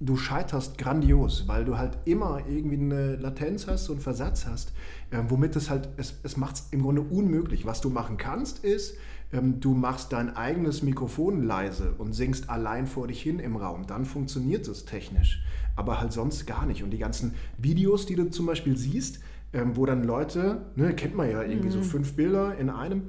[0.00, 4.72] du scheiterst grandios, weil du halt immer irgendwie eine Latenz hast und Versatz hast,
[5.10, 7.66] äh, womit es halt, es, es macht es im Grunde unmöglich.
[7.66, 8.96] Was du machen kannst, ist,
[9.32, 13.86] ähm, du machst dein eigenes Mikrofon leise und singst allein vor dich hin im Raum.
[13.86, 15.42] Dann funktioniert es technisch,
[15.76, 16.82] aber halt sonst gar nicht.
[16.82, 19.20] Und die ganzen Videos, die du zum Beispiel siehst,
[19.52, 21.72] ähm, wo dann Leute, ne, kennt man ja irgendwie mhm.
[21.72, 23.02] so fünf Bilder in einem,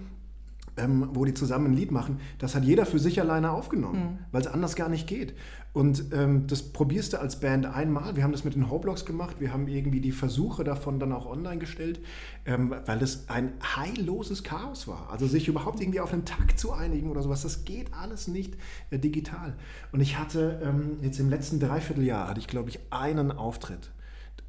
[0.78, 4.20] ähm, wo die zusammen ein Lied machen, das hat jeder für sich alleine aufgenommen, mhm.
[4.32, 5.34] weil es anders gar nicht geht.
[5.74, 8.18] Und ähm, das probierst du als Band einmal.
[8.18, 9.38] Wir haben das mit den Hoblocks gemacht.
[9.40, 12.02] Wir haben irgendwie die Versuche davon dann auch online gestellt,
[12.46, 15.10] ähm, weil es ein heilloses Chaos war.
[15.10, 18.58] Also sich überhaupt irgendwie auf einen Takt zu einigen oder sowas, das geht alles nicht
[18.90, 19.56] äh, digital.
[19.94, 23.92] Und ich hatte ähm, jetzt im letzten Dreivierteljahr, hatte ich glaube ich einen Auftritt.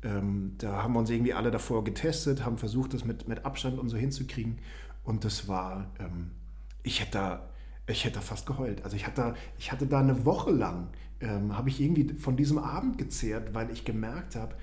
[0.03, 3.79] Ähm, da haben wir uns irgendwie alle davor getestet, haben versucht, das mit, mit Abstand
[3.79, 4.59] und so hinzukriegen.
[5.05, 6.33] Und das war, ähm,
[6.83, 7.53] ich hätte da
[7.87, 8.85] ich hätte fast geheult.
[8.85, 10.89] Also ich hatte, ich hatte da eine Woche lang,
[11.21, 14.55] ähm, habe ich irgendwie von diesem Abend gezehrt, weil ich gemerkt habe,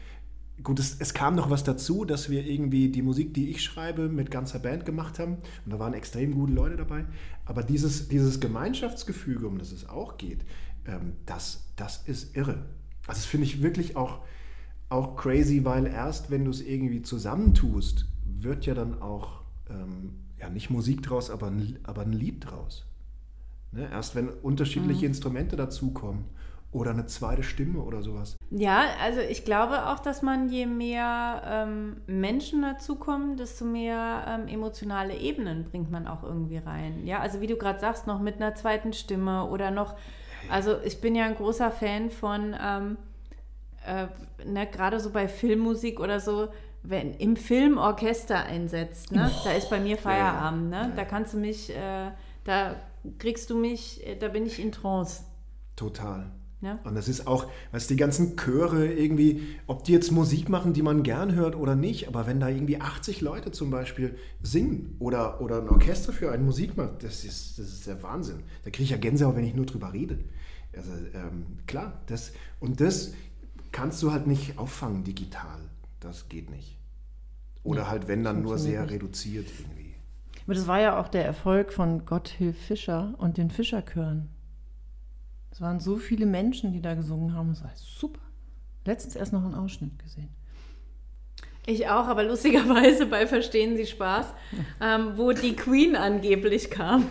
[0.63, 4.10] gut, es, es, kam noch was dazu, dass wir irgendwie die Musik, die ich schreibe,
[4.10, 5.38] mit ganzer Band gemacht haben.
[5.65, 7.06] Und da waren extrem gute Leute dabei.
[7.45, 10.45] Aber dieses, dieses Gemeinschaftsgefüge, um das es auch geht,
[10.86, 12.65] ähm, das, das ist irre.
[13.08, 14.19] Also das finde ich wirklich auch,
[14.89, 20.49] auch crazy, weil erst wenn du es irgendwie zusammentust, wird ja dann auch, ähm, ja
[20.49, 22.86] nicht Musik draus, aber ein, aber ein Lied draus.
[23.71, 23.89] Ne?
[23.91, 25.12] Erst wenn unterschiedliche mhm.
[25.12, 26.25] Instrumente dazukommen
[26.71, 28.38] oder eine zweite Stimme oder sowas.
[28.52, 34.47] Ja, also ich glaube auch, dass man je mehr ähm, Menschen dazukommen, desto mehr ähm,
[34.47, 37.06] emotionale Ebenen bringt man auch irgendwie rein.
[37.06, 39.95] Ja, also wie du gerade sagst, noch mit einer zweiten Stimme oder noch,
[40.49, 42.97] also ich bin ja ein großer Fan von, ähm,
[43.88, 44.08] äh,
[44.45, 46.49] ne, gerade so bei Filmmusik oder so,
[46.83, 51.33] wenn im Film Orchester einsetzt, ne, oh, da ist bei mir Feierabend, ne, da kannst
[51.33, 52.11] du mich, äh,
[52.43, 52.75] da
[53.17, 55.23] kriegst du mich, äh, da bin ich in Trance.
[55.75, 56.31] Total.
[56.61, 56.77] Ja.
[56.83, 60.73] Und das ist auch, weißt du, die ganzen Chöre irgendwie, ob die jetzt Musik machen,
[60.73, 64.95] die man gern hört oder nicht, aber wenn da irgendwie 80 Leute zum Beispiel singen
[64.99, 68.43] oder, oder ein Orchester für einen Musik macht, das ist, das ist der Wahnsinn.
[68.65, 70.19] Da kriege ich ja Gänsehaut, wenn ich nur drüber rede.
[70.75, 73.13] Also ähm, klar, das, und das
[73.71, 75.59] kannst du halt nicht auffangen digital.
[75.99, 76.77] Das geht nicht.
[77.63, 78.93] Oder ja, halt, wenn dann nur sehr nicht.
[78.93, 79.95] reduziert irgendwie.
[80.45, 84.29] Aber das war ja auch der Erfolg von Gotthilf Fischer und den Fischerchören.
[85.51, 87.51] Es waren so viele Menschen, die da gesungen haben.
[87.51, 88.21] Es war super.
[88.85, 90.29] Letztens erst noch einen Ausschnitt gesehen.
[91.65, 94.33] Ich auch, aber lustigerweise bei Verstehen Sie Spaß,
[94.81, 97.05] ähm, wo die Queen angeblich kam.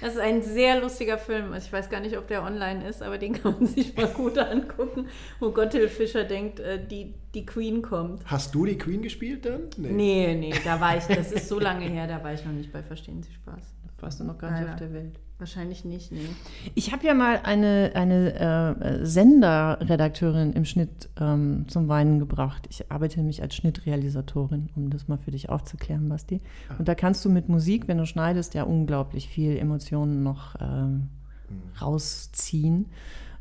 [0.00, 1.54] Das ist ein sehr lustiger Film.
[1.54, 4.38] Ich weiß gar nicht, ob der online ist, aber den kann man sich mal gut
[4.38, 5.06] angucken,
[5.40, 8.24] wo Gotthilf Fischer denkt, äh, die, die Queen kommt.
[8.26, 9.68] Hast du die Queen gespielt dann?
[9.76, 9.90] Nee.
[9.90, 12.72] nee, nee, da war ich, das ist so lange her, da war ich noch nicht
[12.72, 13.74] bei Verstehen Sie Spaß.
[14.00, 15.18] Warst du noch gar nicht auf der Welt.
[15.42, 16.28] Wahrscheinlich nicht, nee.
[16.76, 22.68] Ich habe ja mal eine, eine äh, Senderredakteurin im Schnitt ähm, zum Weinen gebracht.
[22.70, 26.40] Ich arbeite nämlich als Schnittrealisatorin, um das mal für dich aufzuklären, Basti.
[26.70, 26.76] Ja.
[26.78, 31.08] Und da kannst du mit Musik, wenn du schneidest, ja unglaublich viel Emotionen noch ähm,
[31.48, 31.62] mhm.
[31.80, 32.86] rausziehen.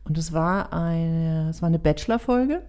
[0.03, 2.63] Und es war eine, es war eine Bachelor-Folge.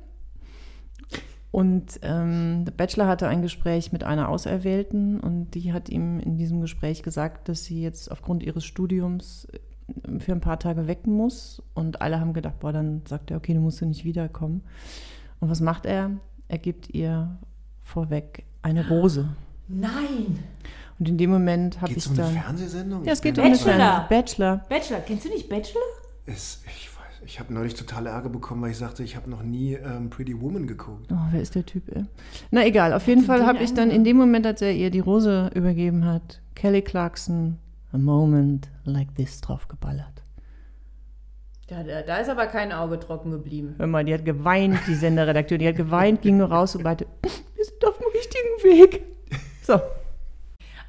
[1.53, 6.39] Und ähm, der Bachelor hatte ein Gespräch mit einer Auserwählten und die hat ihm in
[6.39, 11.07] diesem Gespräch gesagt, dass sie jetzt aufgrund ihres Studiums äh, für ein paar Tage weg
[11.07, 11.63] muss.
[11.75, 14.63] Und alle haben gedacht, boah, dann sagt er, okay, du musst ja nicht wiederkommen.
[15.41, 16.13] Und was macht er?
[16.49, 17.37] Er gibt ihr
[17.83, 19.29] vorweg eine Rose.
[19.69, 20.39] Nein!
[20.99, 22.29] Und in dem Moment habe ich um dann.
[22.29, 23.05] Eine Fernsehsendung?
[23.05, 24.09] Ja, es geht um eine Fernsehsendung.
[24.09, 24.57] Bachelor.
[24.71, 25.01] Bachelor.
[25.01, 25.83] Kennst du nicht Bachelor?
[26.25, 26.89] Es, ich
[27.25, 30.41] ich habe neulich total Ärger bekommen, weil ich sagte, ich habe noch nie ähm, Pretty
[30.41, 31.11] Woman geguckt.
[31.13, 32.05] Oh, wer ist der Typ, ey?
[32.51, 35.01] Na egal, auf jeden Fall habe ich dann in dem Moment, als er ihr die
[35.01, 37.59] Rose übergeben hat, Kelly Clarkson,
[37.93, 40.23] A Moment Like This draufgeballert.
[41.71, 43.75] Ja, da, da, ist aber kein Auge trocken geblieben.
[43.79, 47.07] Hör mal, die hat geweint, die Senderredakteurin, die hat geweint, ging nur raus und meinte,
[47.23, 49.03] wir sind auf dem richtigen Weg.
[49.63, 49.81] So,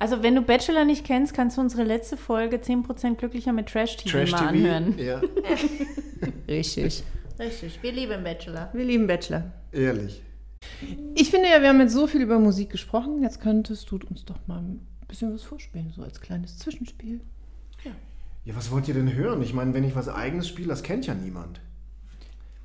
[0.04, 3.96] also, wenn du Bachelor nicht kennst, kannst du unsere letzte Folge 10% glücklicher mit Trash
[3.96, 4.98] TV Trash mal anhören.
[4.98, 5.22] Ja.
[6.50, 7.04] Richtig.
[7.40, 7.80] Richtig.
[7.82, 8.70] Wir lieben Bachelor.
[8.74, 9.54] Wir lieben Bachelor.
[9.72, 10.22] Ehrlich.
[11.16, 13.24] Ich finde ja, wir haben jetzt so viel über Musik gesprochen.
[13.24, 17.22] Jetzt könntest du uns doch mal ein bisschen was vorspielen, so als kleines Zwischenspiel.
[18.44, 19.42] Ja, was wollt ihr denn hören?
[19.42, 21.62] Ich meine, wenn ich was Eigenes spiele, das kennt ja niemand.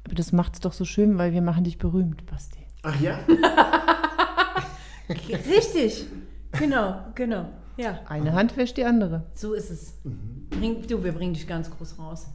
[0.02, 2.58] Aber das macht es doch so schön, weil wir machen dich berühmt, Basti.
[2.82, 3.20] Ach ja?
[5.08, 6.06] Richtig.
[6.58, 7.46] Genau, genau.
[7.76, 9.22] Ja, Eine Hand wäscht die andere.
[9.34, 9.94] so ist es.
[10.50, 12.26] Bring, du, wir bringen dich ganz groß raus.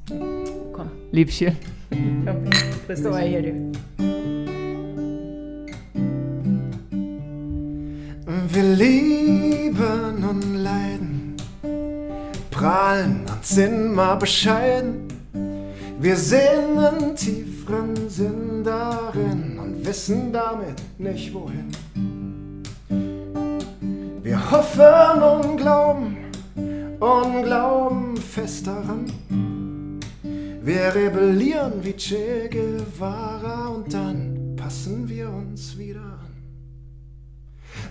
[0.71, 1.57] Komm, Liebchen.
[1.89, 2.45] komm.
[2.88, 3.71] Bist du mal hier, du.
[8.47, 11.36] Wir lieben und leiden,
[12.51, 15.07] prahlen und sind mal bescheiden.
[15.99, 21.69] Wir sehen einen tieferen Sinn darin und wissen damit nicht wohin.
[24.51, 26.17] Hoffen und glauben
[26.99, 29.06] und glauben fest daran.
[30.62, 36.23] Wir rebellieren wie Che Guevara und dann passen wir uns wieder an.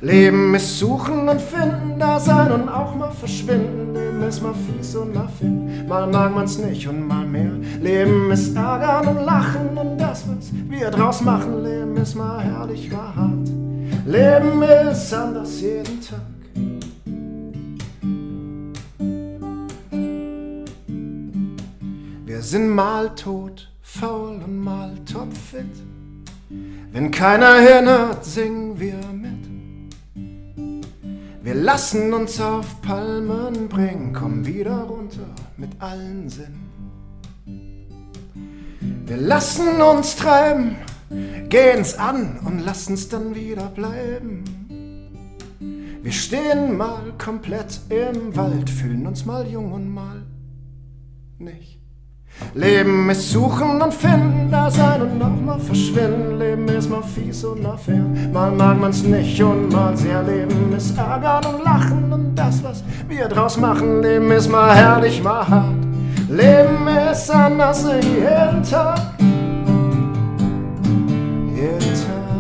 [0.01, 3.95] Leben ist suchen und finden, da sein und auch mal verschwinden.
[3.95, 5.51] Leben ist mal fies und mal fair.
[5.87, 7.53] Mal mag man's nicht und mal mehr.
[7.81, 11.63] Leben ist ärgern und lachen und das, was wir draus machen.
[11.63, 13.49] Leben ist mal herrlich, mal hart.
[14.07, 16.32] Leben ist anders jeden Tag.
[22.43, 25.65] Sind mal tot, faul und mal topfit.
[26.91, 29.49] Wenn keiner hinhört, singen wir mit.
[31.41, 36.69] Wir lassen uns auf Palmen bringen, kommen wieder runter mit allen Sinnen.
[39.07, 40.75] Wir lassen uns treiben,
[41.49, 44.43] gehen's an und lassen's dann wieder bleiben.
[46.03, 50.25] Wir stehen mal komplett im Wald, fühlen uns mal jung und mal
[51.39, 51.82] nicht.
[52.55, 56.39] Leben ist suchen und finden, da sein und auch mal verschwinden.
[56.39, 58.05] Leben ist mal fies und mal fair.
[58.33, 60.23] Mal mag man's nicht und mal sehr.
[60.23, 64.03] Leben ist ärgern und lachen und das, was wir draus machen.
[64.03, 65.77] Leben ist mal herrlich, mal hart.
[66.29, 69.01] Leben ist anders jeden Tag.
[71.55, 72.33] Jeden Tag.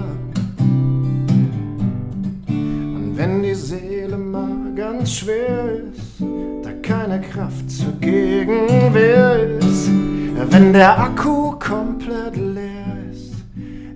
[2.48, 6.22] Und wenn die Seele mal ganz schwer ist,
[6.62, 9.62] da keine Kraft zur Gegenwehr ist,
[10.50, 13.35] wenn der Akku komplett leer ist,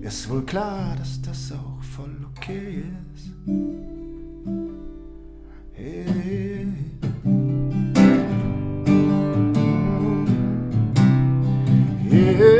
[0.01, 2.83] ist wohl klar, dass das auch voll okay
[3.13, 3.31] ist.
[5.73, 6.05] Hey.
[12.09, 12.57] Hey.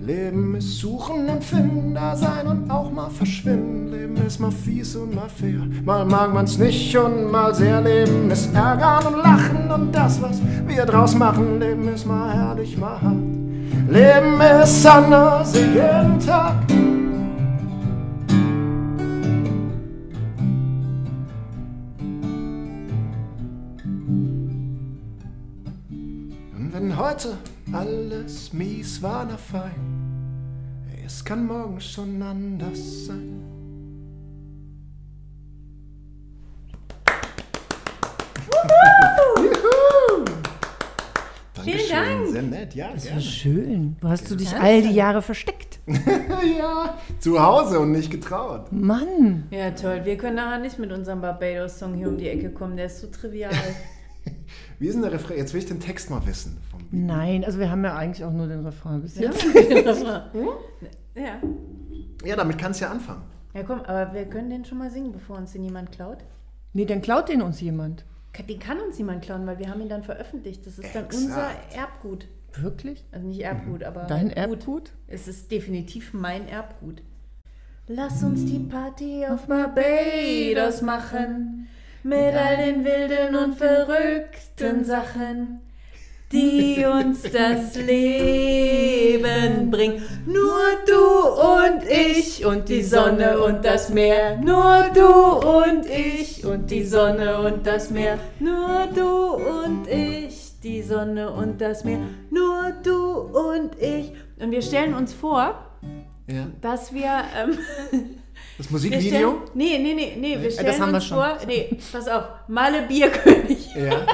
[0.00, 3.61] Leben ist suchen und finden, da sein und auch mal verschwinden.
[4.42, 5.60] Mal fies und mal fair.
[5.84, 7.80] Mal mag man's nicht und mal sehr.
[7.80, 11.60] Leben ist ärgern und lachen und das, was wir draus machen.
[11.60, 13.14] Leben ist mal herrlich, mal hart.
[13.88, 16.56] Leben ist anders jeden Tag.
[26.56, 27.36] Und wenn heute
[27.72, 29.70] alles mies war, na fein,
[31.06, 33.51] es kann morgen schon anders sein.
[39.38, 40.24] Juhu!
[41.54, 42.26] Dankeschön, Dank.
[42.28, 43.96] Sehr nett, ja, Das war schön.
[44.00, 45.80] Wo hast du dich all die Jahre versteckt?
[45.86, 48.72] ja, zu Hause und nicht getraut.
[48.72, 49.44] Mann.
[49.50, 50.02] Ja, toll.
[50.04, 52.76] Wir können nachher nicht mit unserem Barbados-Song hier um die Ecke kommen.
[52.76, 53.52] Der ist so trivial.
[54.78, 55.38] Wie ist denn der Refrain?
[55.38, 56.58] Jetzt will ich den Text mal wissen.
[56.70, 59.44] Vom Nein, also wir haben ja eigentlich auch nur den Refrain bis jetzt.
[61.14, 61.40] ja.
[62.24, 63.22] ja, damit kannst du ja anfangen.
[63.54, 66.18] Ja, komm, aber wir können den schon mal singen, bevor uns den jemand klaut.
[66.72, 68.04] Nee, dann klaut den uns jemand.
[68.38, 70.66] Den kann uns niemand klauen, weil wir haben ihn dann veröffentlicht.
[70.66, 71.14] Das ist dann Exakt.
[71.14, 72.26] unser Erbgut.
[72.54, 73.04] Wirklich?
[73.12, 74.36] Also nicht Erbgut, aber Dein Gut.
[74.36, 74.90] Erbgut?
[75.06, 77.02] Es ist definitiv mein Erbgut.
[77.88, 81.68] Lass uns die Party auf Barbados machen.
[82.04, 85.60] Mit all den wilden und verrückten Sachen,
[86.32, 90.02] die uns das Leben bringen.
[90.26, 91.02] Nur du
[91.40, 94.36] und ich und die Sonne und das Meer.
[94.38, 98.18] Nur du und ich und die Sonne und das Meer.
[98.40, 101.98] Nur du und ich, die Sonne und das Meer.
[102.30, 104.12] Nur du und ich.
[104.40, 105.54] Und wir stellen uns vor,
[106.26, 106.46] Ja.
[106.60, 107.22] dass wir.
[107.38, 107.58] Ähm,
[108.58, 109.10] Das Musikvideo?
[109.10, 111.16] stellen, nee, nee, nee, nee, wir stellen das haben wir uns schon.
[111.16, 111.38] vor.
[111.46, 113.74] Nee, pass auf, Malle Bierkönig.
[113.74, 113.92] Ja.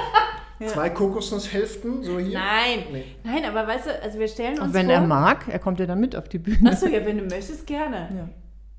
[0.66, 2.38] Zwei Kokosnusshälften, so hier.
[2.38, 3.04] Nein, Nee.
[3.22, 4.94] nein, aber weißt du, also wir stellen uns Und wenn vor.
[4.96, 6.70] er mag, er kommt ja dann mit auf die Bühne.
[6.70, 8.08] Achso, ja, wenn du möchtest, gerne.
[8.16, 8.28] Ja,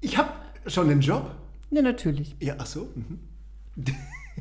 [0.01, 0.29] Ich habe
[0.67, 1.31] schon den Job.
[1.71, 2.35] ja natürlich.
[2.41, 2.89] Ja, ach so.
[2.95, 3.19] Mhm.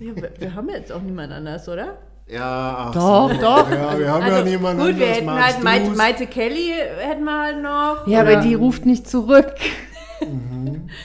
[0.00, 1.98] Ja, wir, wir haben jetzt auch niemand anders, oder?
[2.26, 3.40] Ja, ach Doch, so.
[3.40, 3.70] doch.
[3.70, 5.90] Ja, wir haben ja niemanden Also, gut, wir hätten Magst halt Maite?
[5.90, 8.06] Maite Kelly hätten wir halt noch.
[8.06, 9.54] Ja, oder- aber die ruft nicht zurück.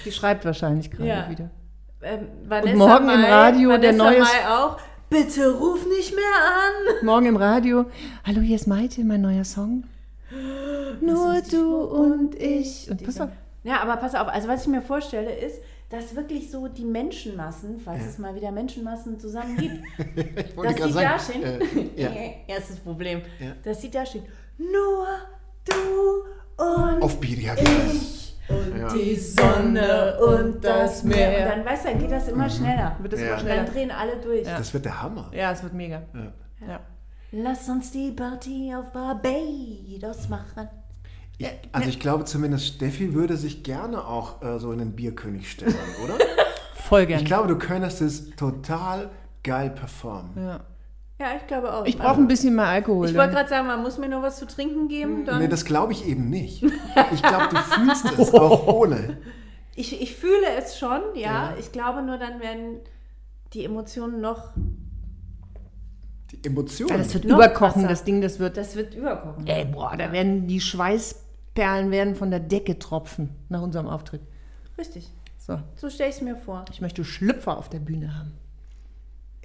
[0.05, 1.29] Die schreibt wahrscheinlich gerade Ja.
[1.29, 1.49] wieder.
[2.01, 4.77] ähm, Vanessa morgen im Mai, Radio der Vanessa neue- Mai auch.
[5.13, 7.05] Bitte ruf nicht mehr an.
[7.05, 7.85] Morgen im Radio.
[8.23, 9.83] Hallo, hier ist Maite, mein neuer Song.
[11.01, 12.89] Nur du und ich.
[12.89, 13.29] Und pass auf.
[13.63, 17.79] Ja, aber pass auf, also was ich mir vorstelle ist, dass wirklich so die Menschenmassen,
[17.79, 19.83] falls es mal wieder Menschenmassen zusammen gibt,
[20.17, 21.43] Ich dass die da stehen.
[21.43, 22.09] äh, ja.
[22.47, 23.21] Erstes Problem.
[23.39, 23.51] Ja.
[23.63, 24.23] Dass die da stehen.
[24.57, 25.05] Nur
[25.63, 28.93] du und Auf Biria ich und Ja.
[28.93, 31.39] die Sonne und das Meer.
[31.39, 32.95] Und dann weißt du, dann geht das immer schneller.
[32.99, 33.25] Wird das Ja.
[33.27, 33.63] immer Und schneller.
[33.63, 34.43] dann drehen alle durch.
[34.43, 35.29] Das wird der Hammer.
[35.33, 36.01] Ja, es wird mega.
[36.13, 36.67] Ja.
[36.67, 36.79] Ja.
[37.31, 40.67] Lass uns die Party auf Barbados machen.
[41.39, 45.49] Ich, also ich glaube zumindest Steffi würde sich gerne auch äh, so in den Bierkönig
[45.49, 46.13] stellen, oder?
[46.75, 47.21] Voll gerne.
[47.23, 49.09] Ich glaube, du könntest es total
[49.43, 50.31] geil performen.
[50.37, 50.59] ja.
[51.23, 51.85] Ja, ich glaube auch.
[51.85, 53.07] Ich brauche ein bisschen mehr Alkohol.
[53.07, 55.23] Ich wollte gerade sagen, man muss mir nur was zu trinken geben.
[55.23, 56.63] Dann Nee, das glaube ich eben nicht.
[57.13, 59.17] Ich glaube, du fühlst es auch ohne.
[59.73, 61.51] ich, ich fühle es schon, ja.
[61.51, 61.53] Ja.
[61.57, 62.79] Ich glaube nur, dann werden
[63.53, 64.51] die Emotionen noch.
[66.31, 66.89] Die Emotionen.
[66.89, 67.87] Ja, das wird Noch überkochen, krasser.
[67.87, 68.57] das Ding, das wird.
[68.57, 69.47] Das wird überkochen.
[69.47, 74.21] Ey, boah, da werden die Schweißperlen werden von der Decke tropfen nach unserem Auftritt.
[74.77, 75.09] Richtig.
[75.37, 76.65] So, So stelle ich es mir vor.
[76.69, 78.33] ich möchte Schlüpfer auf der Bühne haben.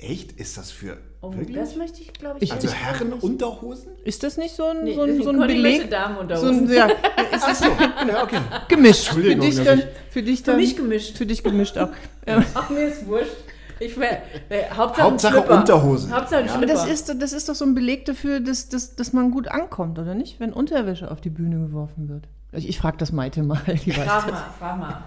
[0.00, 0.32] Echt?
[0.32, 1.56] Ist das für Oh, wirklich?
[1.56, 2.68] das möchte ich, glaube ich, Also.
[2.68, 3.90] Herrenunterhosen?
[4.04, 5.90] Ist das nicht so ein, Nee, so ein, so ein Beleg?
[5.90, 6.68] Damenunterhosen.
[6.68, 6.88] So ein, ja,
[7.40, 8.38] Ach so, ja, okay.
[8.68, 9.08] gemischt.
[9.08, 9.82] Für dich dann.
[10.10, 10.56] Für dich Für dann.
[10.60, 11.16] mich gemischt.
[11.16, 11.88] Für dich gemischt auch.
[12.26, 12.42] Ja.
[12.54, 13.32] Ach, mir ist wurscht.
[13.80, 15.40] Ich wär, wär, Hauptsache, Hauptsache.
[15.52, 16.12] Unterhosen.
[16.14, 16.54] Hauptsache Ja.
[16.54, 19.48] Aber das ist, das ist doch so ein Beleg dafür, dass, dass, dass man gut
[19.48, 20.38] ankommt, oder nicht?
[20.38, 22.28] Wenn Unterwäsche auf die Bühne geworfen wird.
[22.52, 24.32] Ich, ich frage das Maite mal, die weiß Frag das.
[24.32, 25.02] mal, frag mal.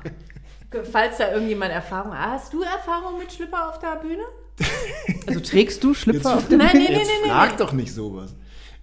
[0.92, 2.32] Falls da irgendjemand Erfahrung hat.
[2.32, 4.24] Hast du Erfahrung mit Schlüpper auf der Bühne?
[5.28, 7.30] Also trägst du Schlüpfer auf der Nein, nee, Jetzt nee, nee.
[7.30, 8.34] frag doch nicht sowas.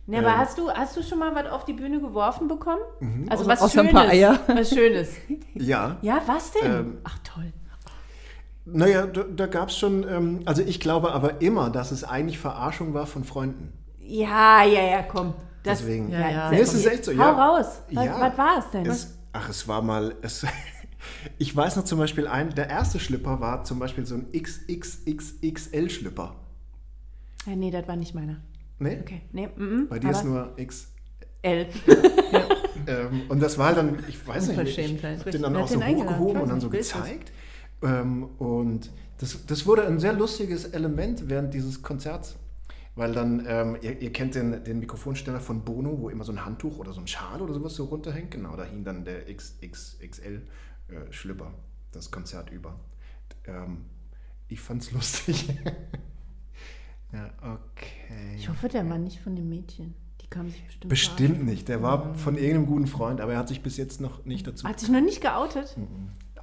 [0.07, 2.81] Nee, aber hast du, hast du schon mal was auf die Bühne geworfen bekommen?
[3.28, 3.92] Also Außer- was außer ein Schönes.
[4.02, 4.40] paar Eier.
[4.46, 5.09] Was Schönes.
[5.54, 5.96] Ja.
[6.02, 6.70] Ja, was denn?
[6.72, 7.52] Ähm, Ach toll.
[8.64, 12.38] Naja, da, da gab es schon, ähm, also ich glaube aber immer, dass es eigentlich
[12.38, 13.72] Verarschung war von Freunden.
[14.00, 15.35] Ja, ja, ja, komm.
[15.62, 16.11] Das, Deswegen.
[16.11, 16.50] Ja, ja.
[16.50, 17.31] Nee, es ist echt so, Hau ja.
[17.33, 17.66] raus.
[17.92, 18.20] Was, Ja.
[18.20, 18.87] was war es denn?
[18.87, 20.14] Es, ach, es war mal.
[20.22, 20.44] Es,
[21.38, 26.37] ich weiß noch zum Beispiel, ein, der erste Schlipper war zum Beispiel so ein XXXXL-Schlipper.
[27.47, 28.40] ja, nee, das war nicht meiner.
[28.79, 28.99] Ne?
[29.03, 30.92] Okay, nee, mm, mm, Bei dir ist nur X.
[31.42, 31.66] L.
[32.87, 35.18] Ähm, und das war halt dann, ich weiß nicht, ich Unverschämtheit.
[35.18, 37.33] hab den dann auch so hochgehoben und dann so gezeigt.
[37.83, 42.37] Ähm, und das, das wurde ein sehr lustiges Element während dieses Konzerts.
[42.97, 46.44] Weil dann, ähm, ihr, ihr kennt den, den Mikrofonständer von Bono, wo immer so ein
[46.44, 48.31] Handtuch oder so ein Schal oder sowas so runterhängt.
[48.31, 49.29] Genau, da hing dann der
[50.88, 51.53] XXXL-Schlüpper
[51.92, 52.79] das Konzert über.
[53.46, 53.85] Ähm,
[54.48, 55.48] ich fand's lustig.
[57.12, 58.35] ja, okay.
[58.37, 59.94] Ich hoffe, der Mann nicht von dem Mädchen.
[60.20, 61.68] Die kam sich bestimmt Bestimmt nicht.
[61.68, 64.66] Der war von irgendeinem guten Freund, aber er hat sich bis jetzt noch nicht dazu.
[64.66, 65.77] Hat sich noch nicht geoutet.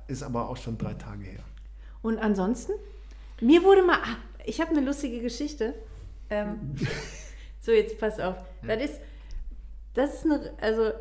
[0.07, 1.43] Ist aber auch schon drei Tage her.
[2.01, 2.73] Und ansonsten?
[3.41, 3.97] Mir wurde mal.
[3.97, 5.73] Ah, ich habe eine lustige Geschichte.
[6.29, 6.75] Ähm,
[7.59, 8.37] so, jetzt pass auf.
[8.65, 8.99] Das ist.
[9.93, 10.53] Das ist eine.
[10.61, 10.91] Also,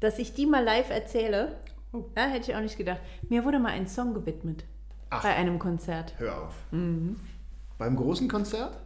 [0.00, 1.56] dass ich die mal live erzähle,
[2.16, 3.00] ja, hätte ich auch nicht gedacht.
[3.28, 4.64] Mir wurde mal ein Song gewidmet.
[5.10, 5.22] Ach.
[5.22, 6.14] Bei einem Konzert.
[6.18, 6.54] Hör auf.
[6.70, 7.16] Mhm.
[7.78, 8.76] Beim großen Konzert?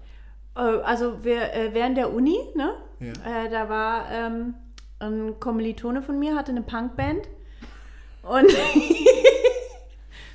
[0.56, 2.72] Äh, Also wir, äh, während der Uni, ne?
[3.00, 3.44] Ja.
[3.44, 4.54] Äh, da war ähm,
[4.98, 7.28] ein Kommilitone von mir, hatte eine Punkband.
[8.22, 8.46] Und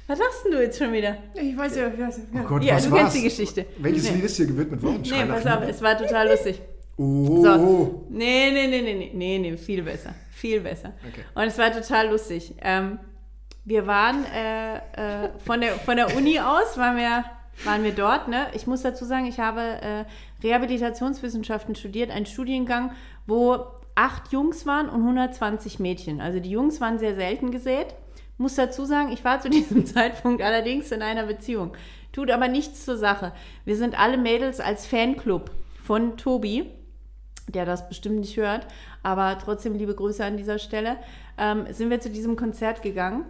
[0.07, 1.17] was sagst denn du jetzt schon wieder?
[1.35, 2.41] Ich weiß ja, ich weiß ja.
[2.43, 3.01] Oh Gott, Ja, was du war's?
[3.01, 3.65] kennst die Geschichte.
[3.77, 4.15] Welches Nee.
[4.15, 5.01] Lied ist hier gewidmet worden?
[5.03, 6.61] Nee, pass auf, es war total lustig.
[6.97, 8.05] Oh, So.
[8.09, 10.13] Nee, nee, nee, nee, nee, nee, nee, viel besser.
[10.31, 10.93] Viel besser.
[11.07, 11.23] Okay.
[11.33, 12.53] Und es war total lustig.
[12.61, 12.99] Ähm,
[13.65, 17.23] wir waren äh, äh, von, der, von der Uni aus, waren wir,
[17.63, 18.27] waren wir dort.
[18.27, 18.47] Ne?
[18.53, 20.05] Ich muss dazu sagen, ich habe äh,
[20.43, 22.91] Rehabilitationswissenschaften studiert, einen Studiengang,
[23.25, 26.19] wo acht Jungs waren und 120 Mädchen.
[26.19, 27.95] Also die Jungs waren sehr selten gesät.
[28.37, 31.71] Muss dazu sagen, ich war zu diesem Zeitpunkt allerdings in einer Beziehung.
[32.11, 33.31] Tut aber nichts zur Sache.
[33.65, 35.51] Wir sind alle Mädels als Fanclub
[35.81, 36.69] von Tobi
[37.47, 38.67] der das bestimmt nicht hört,
[39.01, 40.97] aber trotzdem liebe Grüße an dieser Stelle,
[41.37, 43.25] ähm, sind wir zu diesem Konzert gegangen.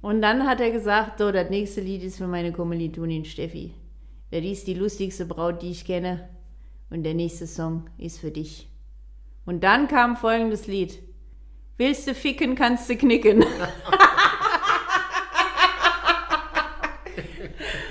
[0.00, 3.74] Und dann hat er gesagt, so, das nächste Lied ist für meine Kommilitonin Steffi.
[4.32, 6.28] Die ist die lustigste Braut, die ich kenne.
[6.90, 8.68] Und der nächste Song ist für dich.
[9.44, 11.02] Und dann kam folgendes Lied.
[11.78, 13.44] Willst du ficken, kannst du knicken.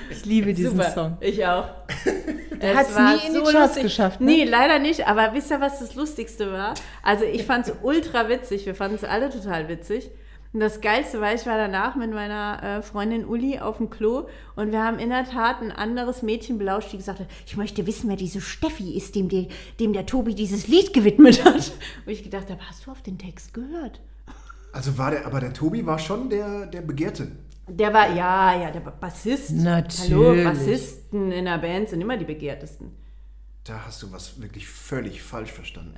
[0.09, 1.17] Ich liebe diesen Super, Song.
[1.21, 1.69] ich auch.
[2.61, 4.31] Der Es hat's war nie in die Charts geschafft, ne?
[4.31, 5.07] Nee, leider nicht.
[5.07, 6.73] Aber wisst ihr, was das Lustigste war?
[7.03, 8.65] Also ich fand es ultra witzig.
[8.65, 10.09] Wir fanden es alle total witzig.
[10.53, 14.27] Und das Geilste war, ich war danach mit meiner äh, Freundin Uli auf dem Klo
[14.55, 17.85] und wir haben in der Tat ein anderes Mädchen belauscht, die gesagt hat, ich möchte
[17.85, 21.73] wissen, wer diese Steffi ist, dem, die, dem der Tobi dieses Lied gewidmet hat.
[22.05, 23.99] Und ich gedacht habe, hast du auf den Text gehört?
[24.71, 27.31] Also war der, aber der Tobi war schon der, der Begehrte
[27.67, 29.51] Der war, ja, ja, der Bassist.
[29.51, 30.11] Natürlich.
[30.11, 32.91] Hallo, Bassisten in der Band sind immer die begehrtesten.
[33.65, 35.93] Da hast du was wirklich völlig falsch verstanden.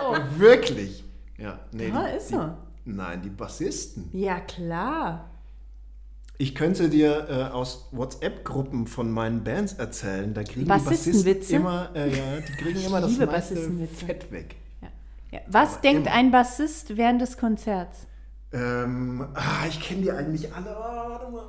[0.00, 1.04] Aber wirklich.
[1.36, 2.54] Ja, nee, Ja, die, ist die, so.
[2.86, 4.08] Nein, die Bassisten.
[4.12, 5.28] Ja, klar.
[6.38, 11.60] Ich könnte dir äh, aus WhatsApp-Gruppen von meinen Bands erzählen, da kriegen die Bassistenwitze?
[11.60, 14.06] Bassisten immer, äh, ja, die kriegen immer das meiste Bassistenwitze.
[14.06, 14.56] Fett weg.
[15.30, 15.40] Ja.
[15.46, 16.16] Was Aber denkt immer.
[16.16, 18.06] ein Bassist während des Konzerts?
[18.52, 20.76] Ähm, ah, ich kenne die eigentlich alle.
[20.76, 21.44] Ah, warte mal.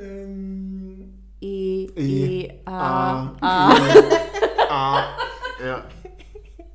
[0.00, 3.72] Ähm, E, E, E, A, A.
[3.74, 5.04] E, A,
[5.64, 5.84] ja.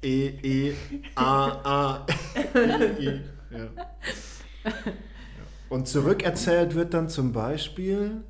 [0.01, 0.73] E, E,
[1.15, 2.05] A, A,
[2.55, 3.67] E, E, ja.
[5.69, 8.23] Und zurückerzählt wird dann zum Beispiel,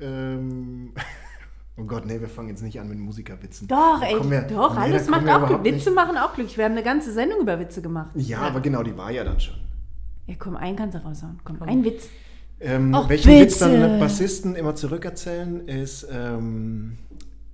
[0.00, 0.92] ähm,
[1.76, 3.66] oh Gott, nee, wir fangen jetzt nicht an mit Musikerwitzen.
[3.68, 6.56] Doch, ey, wir- doch, nee, alles macht auch Witze nicht- machen auch glücklich.
[6.56, 8.10] Wir haben eine ganze Sendung über Witze gemacht.
[8.14, 9.54] Ja, aber genau, die war ja dann schon.
[10.28, 11.40] Ja, komm, einen kannst du raushauen.
[11.42, 12.08] Komm, ein Witz.
[12.60, 13.80] Ähm, Och, welchen Witz bitte.
[13.80, 16.98] dann Bassisten immer zurückerzählen, ist, ähm,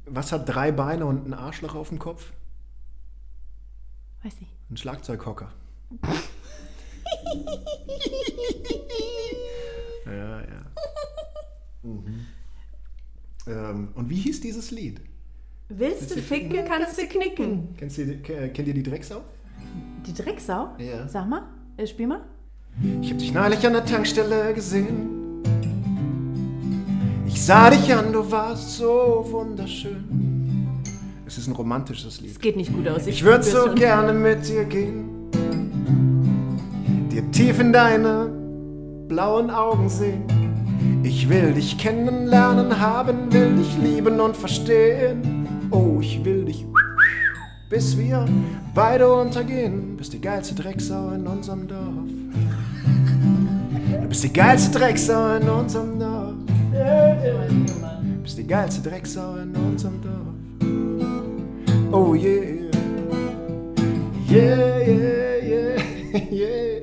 [0.07, 2.33] was hat drei Beine und ein Arschloch auf dem Kopf?
[4.23, 4.53] Weiß nicht.
[4.71, 5.51] Ein Schlagzeughocker.
[10.07, 10.47] ja, ja.
[11.83, 12.27] Mhm.
[13.47, 15.01] Ähm, und wie hieß dieses Lied?
[15.69, 17.75] Willst du ficken, kannst du knicken.
[17.77, 19.23] Kennst du, ke- kennt ihr die Drecksau?
[20.07, 20.69] Die Drecksau?
[20.79, 21.07] Ja.
[21.09, 21.43] Sag mal,
[21.77, 22.23] äh, spiel mal.
[23.03, 25.43] Ich hab dich neulich an der Tankstelle gesehen.
[27.27, 30.05] Ich sah dich an, du warst so wunderschön.
[31.27, 32.33] Es ist ein romantisches Lied.
[32.33, 33.07] Es geht nicht gut aus.
[33.07, 33.77] Ich würde spür's so schon.
[33.77, 35.31] gerne mit dir gehen,
[37.11, 38.31] dir tief in deine
[39.09, 40.23] blauen Augen sehen.
[41.03, 45.47] Ich will dich kennenlernen, haben, will dich lieben und verstehen.
[45.71, 46.65] Oh, ich will dich,
[47.69, 48.27] bis wir
[48.75, 49.97] beide untergehen.
[49.97, 52.24] Bist die geilste Drecksau in unserem Dorf.
[54.15, 56.35] Du bist die geilste Drecksau in unserem Dorf.
[56.71, 60.37] Du bist die geilste Drecksau in unserem Dorf.
[61.91, 62.71] Oh yeah.
[64.31, 65.83] Yeah, yeah, yeah,
[66.31, 66.75] yeah.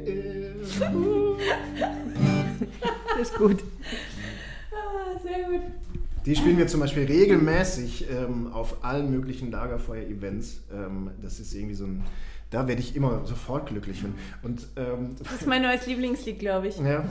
[3.22, 3.64] Ist gut.
[4.74, 5.62] Ah, sehr gut.
[6.26, 10.64] Die spielen wir zum Beispiel regelmäßig ähm, auf allen möglichen Lagerfeuer-Events.
[10.74, 12.04] Ähm, das ist irgendwie so ein.
[12.52, 14.04] Da werde ich immer sofort glücklich.
[14.04, 16.78] Wenn, und, ähm, Das ist mein neues Lieblingslied, glaube ich.
[16.78, 17.04] ja.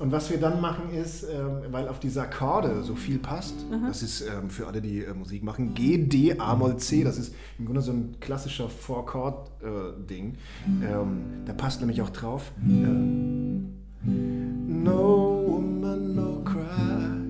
[0.00, 3.54] und was wir dann machen ist, ähm, weil auf diese Akkorde so viel passt,
[3.86, 7.04] das ist ähm, für alle, die äh, Musik machen, G, D, A, Moll, C.
[7.04, 10.36] Das ist im Grunde so ein klassischer Four-Chord-Ding.
[10.82, 12.50] ähm, da passt nämlich auch drauf.
[12.66, 13.66] ähm,
[14.04, 17.20] no woman, no cry.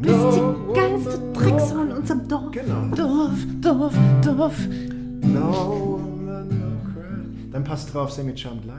[0.00, 0.67] No
[1.56, 2.50] no- in unserem Dorf.
[2.52, 2.94] Genau.
[2.94, 3.94] Dorf, Dorf,
[4.24, 4.54] Dorf.
[5.22, 7.50] No woman, no cry.
[7.52, 8.78] Dann passt drauf Semi Charmed Live.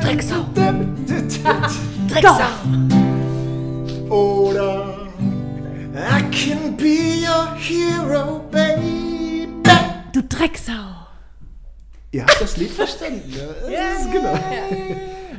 [0.00, 0.46] Drecksau.
[2.08, 2.48] Drecksau.
[4.10, 4.98] Oder
[5.94, 9.48] I can be your hero, baby.
[10.12, 10.72] Du Drecksau.
[12.12, 13.22] Ihr habt das Lied verstanden.
[13.70, 14.38] Ja, das ist genau.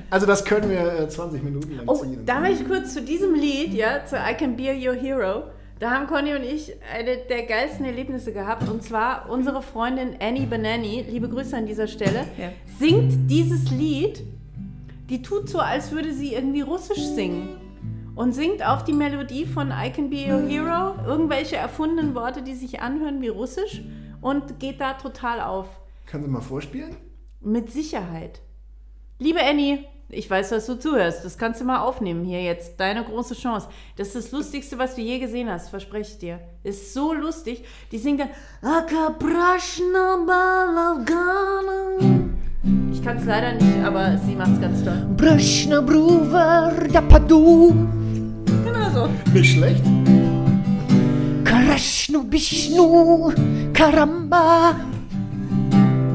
[0.09, 2.25] Also das können wir äh, 20 Minuten lang Oh, ziehen.
[2.25, 5.43] da möchte ich kurz zu diesem Lied, ja, zu I Can Be Your Hero.
[5.79, 8.69] Da haben Conny und ich eine der geilsten Erlebnisse gehabt.
[8.69, 12.49] Und zwar unsere Freundin Annie Banani, liebe Grüße an dieser Stelle, Ja.
[12.79, 14.23] singt dieses Lied.
[15.09, 17.57] Die tut so, als würde sie irgendwie Russisch singen.
[18.15, 22.53] Und singt auf die Melodie von I Can Be Your Hero irgendwelche erfundenen Worte, die
[22.53, 23.81] sich anhören wie Russisch.
[24.21, 25.67] Und geht da total auf.
[26.05, 26.95] Kannst du mal vorspielen?
[27.41, 28.39] Mit Sicherheit.
[29.19, 29.79] Liebe Annie,
[30.13, 31.25] ich weiß, dass du zuhörst.
[31.25, 32.79] Das kannst du mal aufnehmen hier jetzt.
[32.79, 33.67] Deine große Chance.
[33.97, 36.39] Das ist das Lustigste, was du je gesehen hast, verspreche ich dir.
[36.63, 37.63] Ist so lustig.
[37.91, 38.29] Die singt dann.
[42.91, 45.07] Ich kann es leider nicht, aber sie macht es ganz toll.
[45.17, 47.75] Bröschner Bruver, da Padu.
[48.45, 49.09] Genau so.
[49.33, 49.83] Nicht schlecht.
[51.43, 53.33] Karashnu Bishnu,
[53.73, 54.75] Karamba.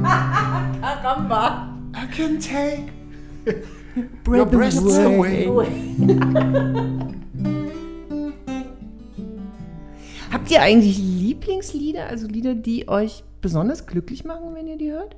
[0.80, 1.68] Karamba.
[1.94, 2.92] I can take
[4.26, 5.48] your breasts away.
[10.32, 15.16] Habt ihr eigentlich Lieblingslieder, also Lieder, die euch besonders glücklich machen, wenn ihr die hört?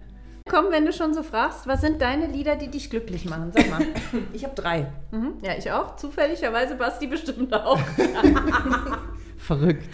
[0.49, 3.53] Komm, wenn du schon so fragst, was sind deine Lieder, die dich glücklich machen?
[3.55, 3.81] Sag mal.
[4.33, 4.93] Ich habe drei.
[5.11, 5.35] mhm.
[5.43, 5.97] Ja, ich auch.
[5.97, 7.78] Zufälligerweise Basti bestimmt auch.
[9.37, 9.89] Verrückt.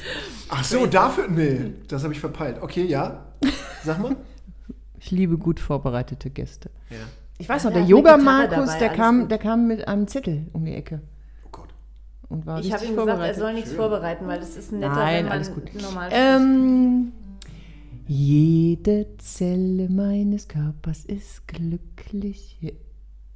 [0.48, 1.28] Ach so, dafür?
[1.28, 2.58] Nee, das habe ich verpeilt.
[2.60, 3.26] Okay, ja.
[3.84, 4.16] Sag mal.
[4.98, 6.70] Ich liebe gut vorbereitete Gäste.
[6.90, 6.96] Ja.
[7.38, 9.30] Ich weiß noch, Ja, der eine Yoga Gitarre Markus, dabei, der kam, gut.
[9.30, 11.02] der kam mit einem Zettel um die Ecke
[11.44, 11.68] Oh Gott.
[12.28, 15.16] und war Ich habe ihm gesagt, er soll nichts vorbereiten, weil das ist netter, Nein,
[15.16, 15.70] wenn man alles gut.
[15.74, 17.12] normal Ähm,
[18.08, 22.58] Jede Zelle meines Körpers ist glücklich.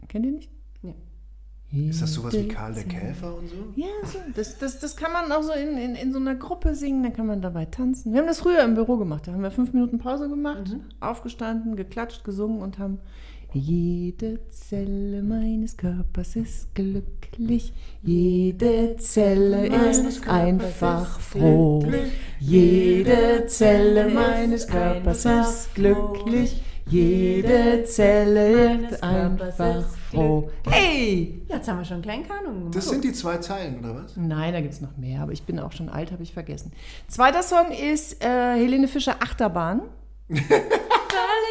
[0.09, 0.51] Kennt ihr nicht?
[1.73, 2.83] Ist das sowas wie Jede Karl der.
[2.85, 3.55] Käfer und so?
[3.77, 6.75] Ja, so, das, das, das kann man auch so in, in, in so einer Gruppe
[6.75, 8.13] singen, dann kann man dabei tanzen.
[8.13, 9.29] Wir haben das früher im Büro gemacht.
[9.29, 12.99] Da haben wir fünf Minuten Pause gemacht, aufgestanden, geklatscht, gesungen und haben
[13.53, 17.73] jede Zelle meines Körpers ist glücklich,
[18.03, 21.85] jede Zelle ist einfach froh.
[22.39, 30.51] Jede Zelle meines Körpers ist glücklich, jede Zelle ist einfach froh.
[30.69, 31.43] Hey!
[31.49, 32.77] Jetzt haben wir schon einen kleinen Kanon gemacht.
[32.77, 34.17] Das sind die zwei Zeilen, oder was?
[34.17, 36.73] Nein, da gibt es noch mehr, aber ich bin auch schon alt, habe ich vergessen.
[37.09, 39.83] Zweiter Song ist äh, Helene Fischer Achterbahn.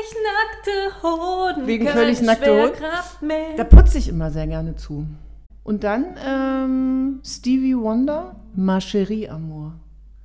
[0.10, 1.68] Völlig nackte Hoden.
[1.68, 3.58] Wegen völlig nackte Hoden?
[3.58, 5.06] Da putze ich immer sehr gerne zu.
[5.64, 9.74] Und dann ähm, Stevie Wonder, Ma Chérie Amour.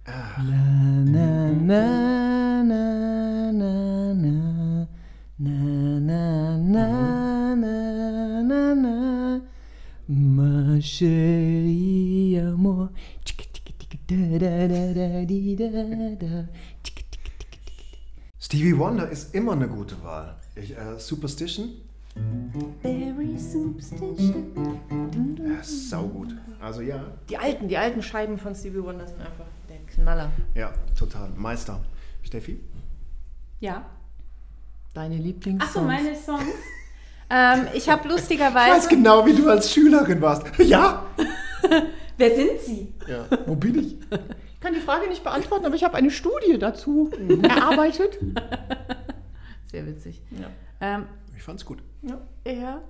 [0.07, 4.87] Na, na, na, na, na, na.
[5.37, 5.51] Na,
[6.01, 9.41] na, na, na, na, na.
[10.07, 12.91] Ma chérie amour.
[14.07, 15.69] Da, da, da, da, di, da,
[16.21, 16.45] da.
[18.55, 20.37] Stevie Wonder ist immer eine gute Wahl.
[20.55, 21.71] Ich, äh, Superstition?
[22.83, 24.79] Very superstition.
[25.45, 26.37] Ja, saugut.
[26.61, 30.31] Also ja, Die alten, die alten Scheiben von Stevie Wonder sind einfach der Knaller.
[30.55, 31.31] ja, total.
[31.35, 31.81] Meister.
[32.23, 32.61] Steffi?
[33.59, 33.85] Ja.
[34.93, 35.61] Deine Lieblings.
[35.61, 36.45] Achso, meine Songs.
[37.31, 38.89] ähm, ich habe Ich weiß lustigerweise.
[38.89, 40.47] genau, wie du als Schülerin warst.
[40.61, 41.05] Ja!
[42.17, 42.95] Wer sind Sie?
[43.09, 43.97] Ja, wo bin ich?
[44.65, 47.11] Ich kann die Frage nicht beantworten, aber ich habe eine Studie dazu
[47.43, 48.17] erarbeitet.
[49.71, 50.23] Sehr witzig.
[50.31, 50.47] Ja.
[50.81, 51.05] Ähm,
[51.37, 51.83] Ich fand's gut.
[52.47, 52.81] ja.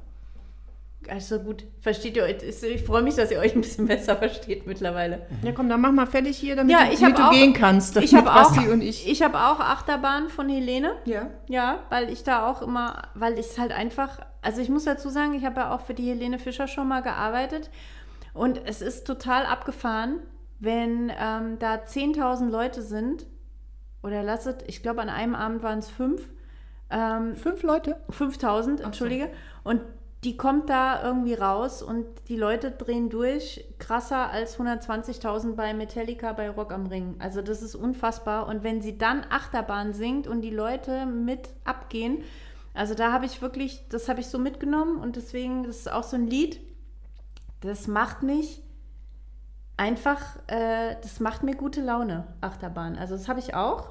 [1.08, 2.36] Also gut, versteht ihr euch?
[2.44, 5.26] Ich freue mich, dass ihr euch ein bisschen besser versteht mittlerweile.
[5.42, 7.52] ja, komm, dann mach mal fertig hier, damit, Ja, du, ich damit du auch- gehen
[7.54, 7.96] kannst.
[7.96, 9.10] Ich habe auch, und ich.
[9.10, 10.92] ich habe auch Achterbahn von Helene.
[11.06, 11.28] Ja.
[11.48, 15.08] Ja, weil ich da auch immer, weil ich es halt einfach, also ich muss dazu
[15.10, 17.68] sagen, ich habe ja auch für die Helene Fischer schon mal gearbeitet
[18.32, 20.20] und es ist total abgefahren,
[20.60, 23.26] wenn ähm, da 10.000 Leute sind
[24.02, 26.22] oder lasset, ich glaube an einem Abend waren es fünf,
[26.90, 27.96] ähm, Fünf Leute.
[28.10, 29.30] 5000, entschuldige,
[29.64, 29.80] und
[30.22, 36.32] die kommt da irgendwie raus und die Leute drehen durch, krasser als 120.000 bei Metallica
[36.32, 37.16] bei Rock am Ring.
[37.18, 38.46] Also das ist unfassbar.
[38.46, 42.22] Und wenn sie dann Achterbahn singt und die Leute mit abgehen,
[42.72, 46.02] also da habe ich wirklich, das habe ich so mitgenommen und deswegen, das ist auch
[46.02, 46.58] so ein Lied,
[47.60, 48.62] das macht mich
[49.76, 52.96] einfach, äh, das macht mir gute Laune, Achterbahn.
[52.96, 53.90] Also das habe ich auch.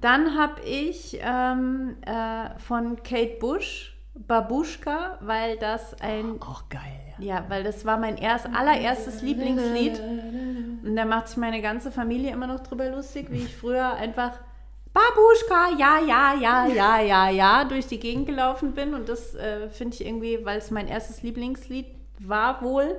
[0.00, 7.14] Dann habe ich ähm, äh, von Kate Bush Babuschka, weil das ein Auch geil.
[7.18, 10.00] ja, weil das war mein erst, allererstes Lieblingslied.
[10.00, 14.32] Und da macht sich meine ganze Familie immer noch drüber lustig, wie ich früher einfach
[14.92, 18.94] Babuschka, ja, ja, ja, ja, ja, ja, durch die Gegend gelaufen bin.
[18.94, 21.86] Und das äh, finde ich irgendwie, weil es mein erstes Lieblingslied
[22.20, 22.96] war wohl,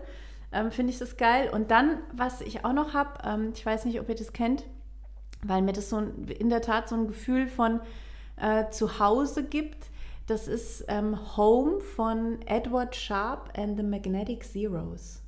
[0.52, 1.50] ähm, finde ich das geil.
[1.52, 4.66] Und dann, was ich auch noch habe, ähm, ich weiß nicht, ob ihr das kennt,
[5.44, 7.82] weil mir das so ein, in der Tat so ein Gefühl von
[8.38, 9.90] äh, Zuhause gibt.
[10.26, 15.22] Das ist ähm, Home von Edward Sharp and the Magnetic Zeros.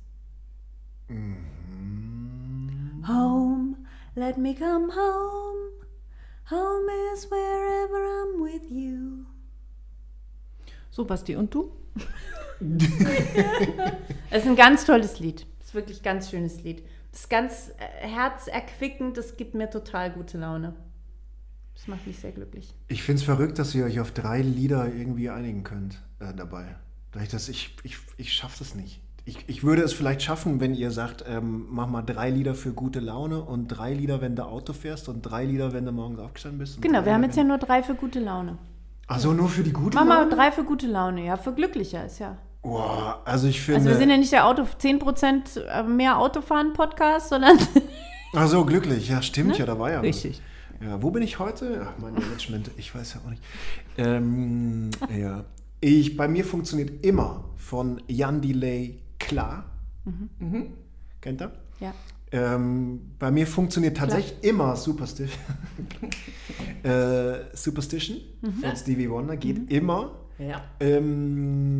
[3.08, 3.76] Home,
[4.14, 5.70] let me come home.
[6.50, 9.26] Home is wherever I'm with you.
[10.90, 11.72] So, Basti, und du?
[14.30, 15.46] Es ist ein ganz tolles Lied.
[15.60, 16.84] Es ist wirklich ein ganz schönes Lied.
[17.10, 19.16] Das ist ganz äh, herzerquickend.
[19.16, 20.74] Das gibt mir total gute Laune.
[21.74, 22.72] Das macht mich sehr glücklich.
[22.88, 26.76] Ich find's verrückt, dass ihr euch auf drei Lieder irgendwie einigen könnt äh, dabei.
[27.12, 29.00] Da ich das, ich, ich, ich schaffe das nicht.
[29.24, 32.72] Ich, ich würde es vielleicht schaffen, wenn ihr sagt, ähm, mach mal drei Lieder für
[32.72, 36.20] gute Laune und drei Lieder, wenn du Auto fährst und drei Lieder, wenn du morgens
[36.20, 36.80] aufgestanden bist.
[36.80, 38.58] Genau, wir haben jetzt ja nur drei für gute Laune.
[39.08, 40.34] Ach so, nur für die gute Mach mal Laune?
[40.36, 41.24] drei für gute Laune.
[41.24, 42.38] Ja, für glücklicher ist ja.
[42.62, 43.78] Boah, also ich finde...
[43.78, 47.58] Also wir sind ja nicht der Auto 10% mehr Autofahren-Podcast, sondern
[48.34, 49.08] Ach so, glücklich.
[49.08, 50.04] Ja, stimmt, ja, da war ja was.
[50.04, 50.42] Richtig.
[50.80, 51.86] Ja, wo bin ich heute?
[51.86, 53.42] Ach, mein Management, ich weiß ja auch nicht.
[53.98, 55.44] Ähm, ja.
[55.80, 59.64] Ich, bei mir funktioniert immer von Jan Delay klar.
[61.20, 61.52] Kennt ihr?
[61.80, 61.94] ja.
[62.32, 65.40] Ähm, bei mir funktioniert tatsächlich immer Superstition.
[66.84, 68.18] äh, Superstition
[68.60, 70.12] von Stevie Wonder geht immer.
[70.40, 70.60] Ja.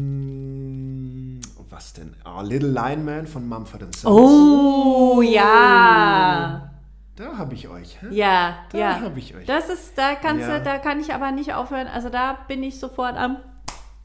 [0.00, 1.40] Ähm,
[1.70, 2.14] was denn?
[2.24, 4.04] Ah, Little Lion Man von Mumford Sons.
[4.06, 6.70] Oh, ja.
[7.16, 7.98] Da habe ich euch.
[8.02, 8.06] Hä?
[8.10, 9.00] Ja, Da ja.
[9.00, 9.46] habe ich euch.
[9.46, 10.58] Das ist, da kannst Ja.
[10.58, 11.86] du, da kann ich aber nicht aufhören.
[11.86, 13.38] Also da bin ich sofort am.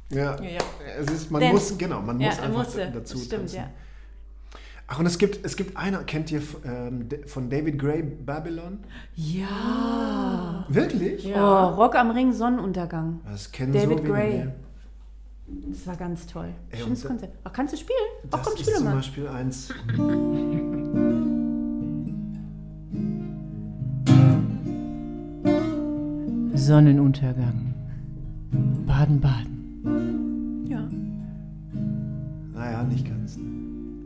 [0.10, 0.36] Ja.
[0.42, 0.60] Ja.
[1.00, 2.92] Es ist, man Denn- muss, genau, man muss einfach musste.
[2.92, 3.56] dazu Stimmt, tanzen.
[3.58, 3.68] ja.
[4.88, 8.80] Ach, und es gibt, es gibt einer, kennt ihr ähm, von David Gray Babylon?
[9.16, 10.66] Ja.
[10.70, 11.28] Wirklich?
[11.36, 13.20] Oh, Rock am Ring, Sonnenuntergang.
[13.30, 14.04] Das kennen David so.
[14.04, 14.48] Gray.
[15.72, 16.50] Das war ganz toll.
[16.70, 17.32] Ey, Schönes da- Konzert.
[17.44, 17.98] Ach, kannst du spielen?
[18.26, 18.96] Ach, Das komm, ist spiel doch zum mal.
[18.96, 19.70] Beispiel eins.
[26.54, 27.74] Sonnenuntergang.
[28.88, 30.66] Baden-Baden.
[30.70, 30.88] Ja,
[32.54, 33.38] Naja, nicht ganz.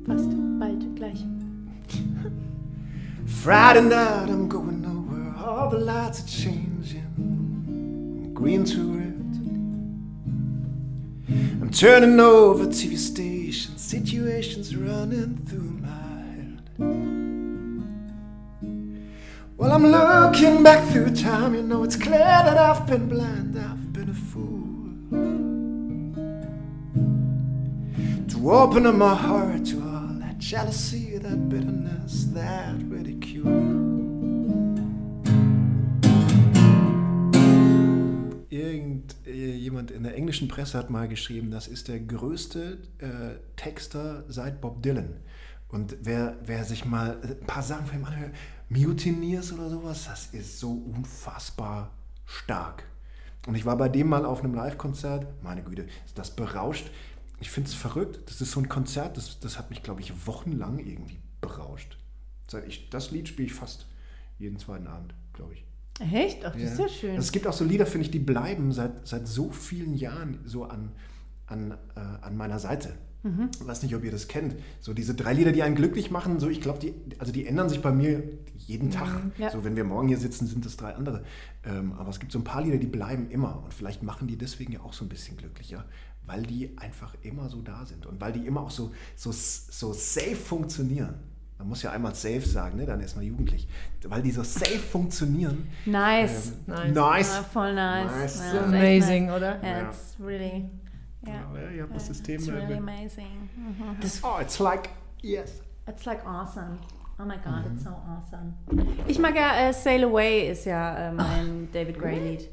[0.09, 0.29] Fast.
[0.59, 1.21] Bald, gleich.
[3.43, 5.35] Friday night, I'm going nowhere.
[5.45, 7.11] All the lights are changing,
[8.33, 9.15] green to red.
[11.61, 15.89] I'm turning over TV stations, situations running through my
[16.33, 16.61] head.
[19.57, 23.93] Well, I'm looking back through time, you know it's clear that I've been blind, I've
[23.93, 24.57] been a fool.
[28.29, 29.78] To open up my heart to
[30.49, 33.45] jealousy, that bitterness, that ridicule.
[38.49, 44.59] Irgendjemand in der englischen Presse hat mal geschrieben, das ist der größte äh, Texter seit
[44.59, 45.17] Bob Dylan.
[45.67, 48.33] Und wer, wer sich mal ein paar Sachen von ihm anhört,
[48.69, 51.91] Mutineers oder sowas, das ist so unfassbar
[52.25, 52.85] stark.
[53.45, 55.85] Und ich war bei dem mal auf einem Live-Konzert, meine Güte,
[56.15, 56.89] das berauscht.
[57.39, 58.19] Ich finde es verrückt.
[58.27, 61.97] Das ist so ein Konzert, das, das hat mich, glaube ich, wochenlang irgendwie berauscht.
[62.47, 63.87] Seit ich, das Lied spiele ich fast
[64.37, 65.65] jeden zweiten Abend, glaube ich.
[65.99, 66.45] Echt?
[66.45, 67.09] Ach, das ist ja schön.
[67.11, 70.39] Also es gibt auch so Lieder, finde ich, die bleiben seit, seit so vielen Jahren
[70.45, 70.91] so an,
[71.45, 72.93] an, äh, an meiner Seite.
[73.23, 73.49] Mhm.
[73.59, 74.55] Ich weiß nicht, ob ihr das kennt.
[74.79, 77.67] So diese drei Lieder, die einen glücklich machen, so ich glaube, die, also die ändern
[77.67, 78.23] sich bei mir
[78.55, 79.25] jeden Tag.
[79.25, 79.31] Mhm.
[79.37, 79.51] Ja.
[79.51, 81.23] So wenn wir morgen hier sitzen, sind es drei andere.
[81.65, 83.61] Ähm, aber es gibt so ein paar Lieder, die bleiben immer.
[83.63, 85.85] Und vielleicht machen die deswegen ja auch so ein bisschen glücklicher,
[86.29, 89.93] weil die einfach immer so da sind und weil die immer auch so, so, so
[89.93, 91.15] safe funktionieren.
[91.57, 92.85] Man muss ja einmal safe sagen, ne?
[92.85, 93.67] dann ist man jugendlich.
[94.05, 95.67] Weil die so safe funktionieren.
[95.85, 96.53] nice.
[96.67, 96.93] Ähm, Nice.
[96.95, 97.31] nice.
[97.39, 98.11] Ah, voll nice.
[98.11, 98.39] Nice.
[98.39, 99.35] Ja, So das ist echt amazing, nice.
[99.35, 99.63] oder?
[99.63, 99.89] Ja, Ja.
[99.89, 100.69] it's really.
[101.25, 101.33] Ja.
[101.33, 102.35] Ja, ihr habt das System.
[102.35, 103.49] It's really amazing.
[103.57, 103.97] Mhm.
[104.23, 104.89] Oh, it's like,
[105.21, 105.61] yes.
[105.87, 106.77] It's like awesome.
[107.21, 108.53] Oh my god, it's so awesome.
[109.07, 112.49] Ich mag ja äh, Sail Away ist ja äh, mein David Gray Lied.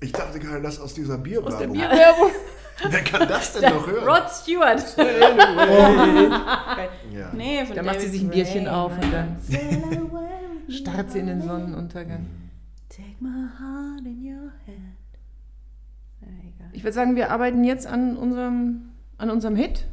[0.00, 1.52] Ich dachte gerade, das aus dieser Bierwerbung.
[1.52, 2.30] Aus der Bierwerbung.
[2.90, 4.08] Wer kann das denn noch hören?
[4.08, 4.82] Rod Stewart.
[7.12, 7.32] Ja.
[7.34, 9.36] Nee, von Da macht sie sich ein Bierchen Gray, auf und dann
[10.68, 12.26] starrt sie in den Sonnenuntergang.
[12.88, 14.98] Take my heart in your hand.
[16.72, 19.86] Ich würde sagen, wir arbeiten jetzt an unserem, an unserem Hit.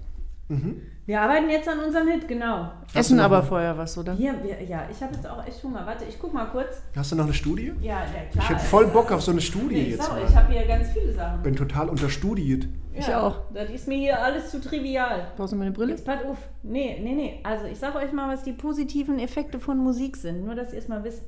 [1.07, 2.71] Wir arbeiten jetzt an unserem Hit, genau.
[2.95, 4.13] Essen noch aber vorher was, oder?
[4.13, 5.85] Hier, wir, ja, ich habe jetzt auch echt Hunger.
[5.85, 6.81] Warte, ich guck mal kurz.
[6.95, 7.73] Hast du noch eine Studie?
[7.79, 8.43] Ja, ja klar.
[8.43, 10.23] Ich hätte voll Bock auf so eine Studie Nee, ich jetzt mal.
[10.27, 11.43] ich habe hier ganz viele Sachen.
[11.43, 12.67] bin total unterstudiert.
[12.91, 13.41] Ich ja, auch.
[13.53, 15.27] Das ist mir hier alles zu trivial.
[15.37, 15.91] Brauchst du meine Brille?
[15.91, 16.37] Jetzt pass auf.
[16.63, 17.39] Nee, nee, nee.
[17.43, 20.43] Also ich sage euch mal, was die positiven Effekte von Musik sind.
[20.43, 21.21] Nur, dass ihr es mal wisst.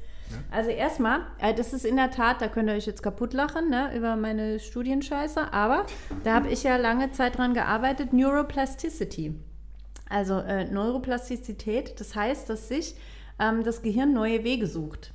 [0.49, 3.69] Also erstmal, äh, das ist in der Tat, da könnt ihr euch jetzt kaputt lachen,
[3.69, 5.86] ne, über meine Studienscheiße, aber
[6.25, 9.36] da habe ich ja lange Zeit dran gearbeitet, Neuroplasticity.
[10.10, 12.95] Also äh, Neuroplastizität, das heißt, dass sich
[13.39, 15.14] ähm, das Gehirn neue Wege sucht.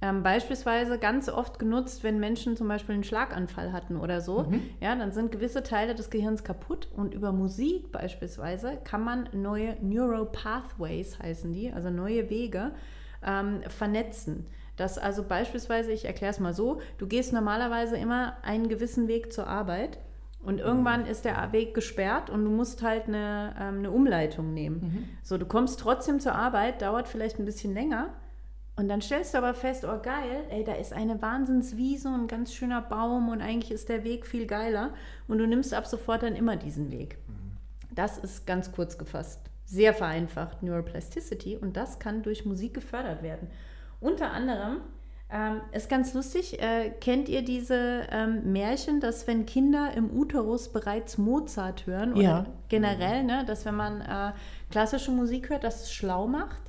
[0.00, 4.42] Ähm, beispielsweise ganz oft genutzt, wenn Menschen zum Beispiel einen Schlaganfall hatten oder so.
[4.80, 9.76] Ja, dann sind gewisse Teile des Gehirns kaputt und über Musik beispielsweise kann man neue
[9.82, 12.70] Neuropathways heißen die, also neue Wege
[13.26, 14.46] ähm, vernetzen.
[14.76, 19.32] Das also beispielsweise, ich erkläre es mal so, du gehst normalerweise immer einen gewissen Weg
[19.32, 19.98] zur Arbeit
[20.48, 24.80] und irgendwann ist der Weg gesperrt und du musst halt eine, ähm, eine Umleitung nehmen.
[25.22, 28.14] So, du kommst trotzdem zur Arbeit, dauert vielleicht ein bisschen länger.
[28.74, 32.28] Und dann stellst du aber fest, oh geil, ey, da ist eine Wahnsinnswiese und ein
[32.28, 34.94] ganz schöner Baum und eigentlich ist der Weg viel geiler.
[35.26, 37.18] Und du nimmst ab sofort dann immer diesen Weg.
[37.94, 39.42] Das ist ganz kurz gefasst.
[39.66, 43.48] Sehr vereinfacht Neuroplasticity und das kann durch Musik gefördert werden.
[44.00, 44.78] Unter anderem
[45.30, 50.70] ähm, ist ganz lustig, äh, kennt ihr diese ähm, Märchen, dass wenn Kinder im Uterus
[50.72, 52.46] bereits Mozart hören oder Ja.
[52.68, 54.32] generell, ne, dass wenn man äh,
[54.70, 56.62] klassische Musik hört, das es schlau macht?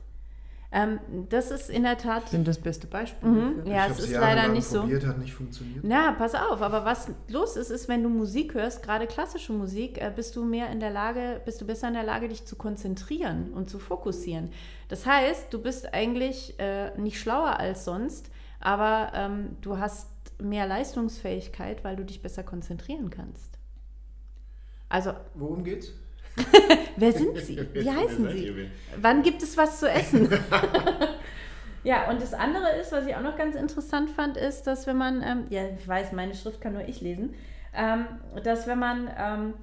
[0.72, 1.00] Ähm,
[1.30, 2.30] das ist in der Tat.
[2.30, 3.28] Bin das beste Beispiel.
[3.28, 3.72] Mhm, dafür.
[3.74, 4.82] ja, Ich es ist leider nicht so.
[4.82, 5.84] probiert, hat nicht funktioniert.
[5.84, 10.00] Na, pass auf, aber was los ist, ist, wenn du Musik hörst, gerade klassische Musik,
[10.00, 12.56] äh, bist du mehr in der Lage, bist du besser in der Lage, dich zu
[12.56, 14.52] konzentrieren und zu fokussieren.
[14.90, 18.30] Das heißt, du bist eigentlich äh, nicht schlauer als sonst,
[18.60, 20.10] aber ähm, du hast
[20.42, 23.58] mehr Leistungsfähigkeit, weil du dich besser konzentrieren kannst.
[24.88, 25.92] Also, Worum geht's?
[26.96, 27.60] wer sind Sie?
[27.74, 28.70] Wie heißen Sie?
[29.02, 30.30] Wann gibt es was zu essen?
[31.84, 34.98] ja, und das andere ist, was ich auch noch ganz interessant fand, ist, dass wenn
[34.98, 37.36] man, ähm, ja, ich weiß, meine Schrift kann nur ich lesen,
[37.74, 38.06] ähm,
[38.44, 39.54] dass wenn man ähm,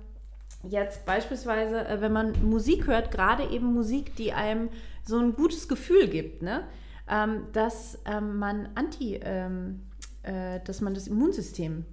[0.63, 4.69] jetzt beispielsweise, äh, wenn man Musik hört, gerade eben Musik, die einem
[5.05, 6.65] so ein gutes Gefühl gibt, ne?
[7.09, 9.83] Ähm, dass ähm, man anti, ähm,
[10.23, 11.85] äh, dass man das Immunsystem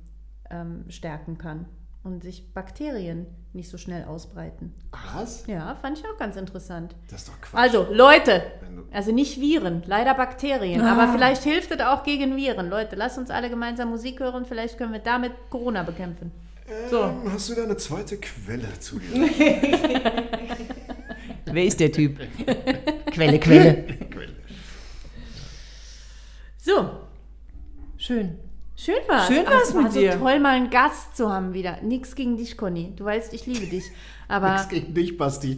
[0.49, 1.67] ähm, stärken kann
[2.03, 4.73] und sich Bakterien nicht so schnell ausbreiten.
[5.15, 5.45] Was?
[5.47, 6.95] Ja, fand ich auch ganz interessant.
[7.09, 7.61] Das ist doch Quatsch.
[7.61, 8.43] Also, Leute,
[8.91, 12.69] also nicht Viren, leider Bakterien, aber vielleicht hilft es auch gegen Viren.
[12.69, 16.31] Leute, lasst uns alle gemeinsam Musik hören, vielleicht können wir damit Corona bekämpfen.
[16.89, 17.03] So.
[17.03, 19.29] Ähm, hast du da eine zweite Quelle zu dir?
[21.45, 22.19] Wer ist der Typ?
[23.11, 23.85] Quelle, Quelle.
[26.65, 26.91] So,
[27.97, 28.37] Schön.
[28.73, 29.27] schön war's.
[29.27, 30.17] Schön war's es war mit so dir.
[30.17, 31.81] toll, mal einen Gast zu haben wieder.
[31.81, 32.93] Nix gegen dich, Conny.
[32.95, 33.83] Du weißt, ich liebe dich.
[34.29, 35.57] Aber Nichts gegen dich, Basti.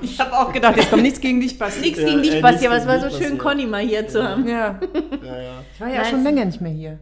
[0.00, 1.82] Ich habe auch gedacht, jetzt kommt nichts gegen dich, Basti.
[1.82, 3.42] nichts Ja, gegen dich, ey, Basti, nichts aber es war so schön, ja.
[3.42, 4.48] Conny mal hier zu haben.
[4.48, 4.80] Ja,
[5.22, 5.62] ja, ja.
[5.74, 6.98] ich war ja Nein, schon länger nicht mehr hier.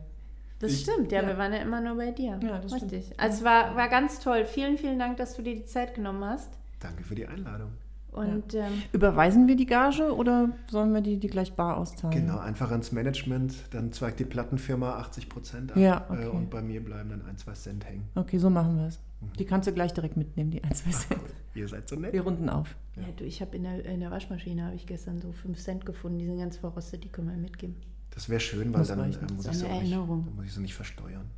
[0.59, 2.41] Das stimmt, ja, wir waren ja immer nur bei dir.
[2.43, 3.05] Ja, das Richtig.
[3.18, 4.47] Also es war, war ganz toll.
[4.47, 6.51] Vielen, vielen Dank, dass du dir die Zeit genommen hast.
[6.81, 7.70] Danke für die Einladung.
[8.12, 12.26] Und ähm, Überweisen wir die Gage oder sollen wir die, die gleich bar auszahlen?
[12.26, 16.24] Genau, einfach ans Management, dann zweigt die Plattenfirma 80 Prozent ab Ja, okay.
[16.24, 18.06] äh, und bei mir bleiben dann ein, zwei Cent hängen.
[18.14, 19.00] Okay, so machen wir es.
[19.38, 21.20] Die kannst du gleich direkt mitnehmen, die 1, 2 Cent.
[21.54, 22.12] Ihr seid so nett.
[22.12, 22.76] Wir runden auf.
[22.96, 25.86] ja, du, ich habe in der, in der Waschmaschine habe ich gestern so 5 Cent
[25.86, 27.76] gefunden, die sind ganz verrostet, die können wir mitgeben.
[28.10, 30.52] Das wäre schön, weil Muss dann äh, muss, Das ich so nicht, dann muss ich
[30.52, 31.30] so nicht versteuern.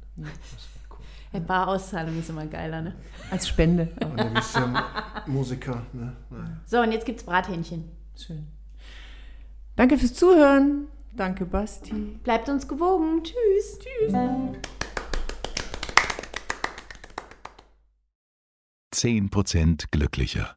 [1.34, 2.94] Ja, Barauszahlung ist immer geiler, ne?
[3.28, 3.88] Als Spende.
[4.04, 5.82] Und dann bist du ja Musiker.
[5.92, 6.14] Ne?
[6.30, 6.60] Naja.
[6.64, 7.90] So, und jetzt gibt's Brathähnchen.
[8.16, 8.46] Schön.
[9.74, 10.86] Danke fürs Zuhören.
[11.16, 11.92] Danke, Basti.
[12.22, 13.24] Bleibt uns gewogen.
[13.24, 13.80] Tschüss.
[13.80, 14.14] Tschüss.
[18.94, 20.54] 10% glücklicher.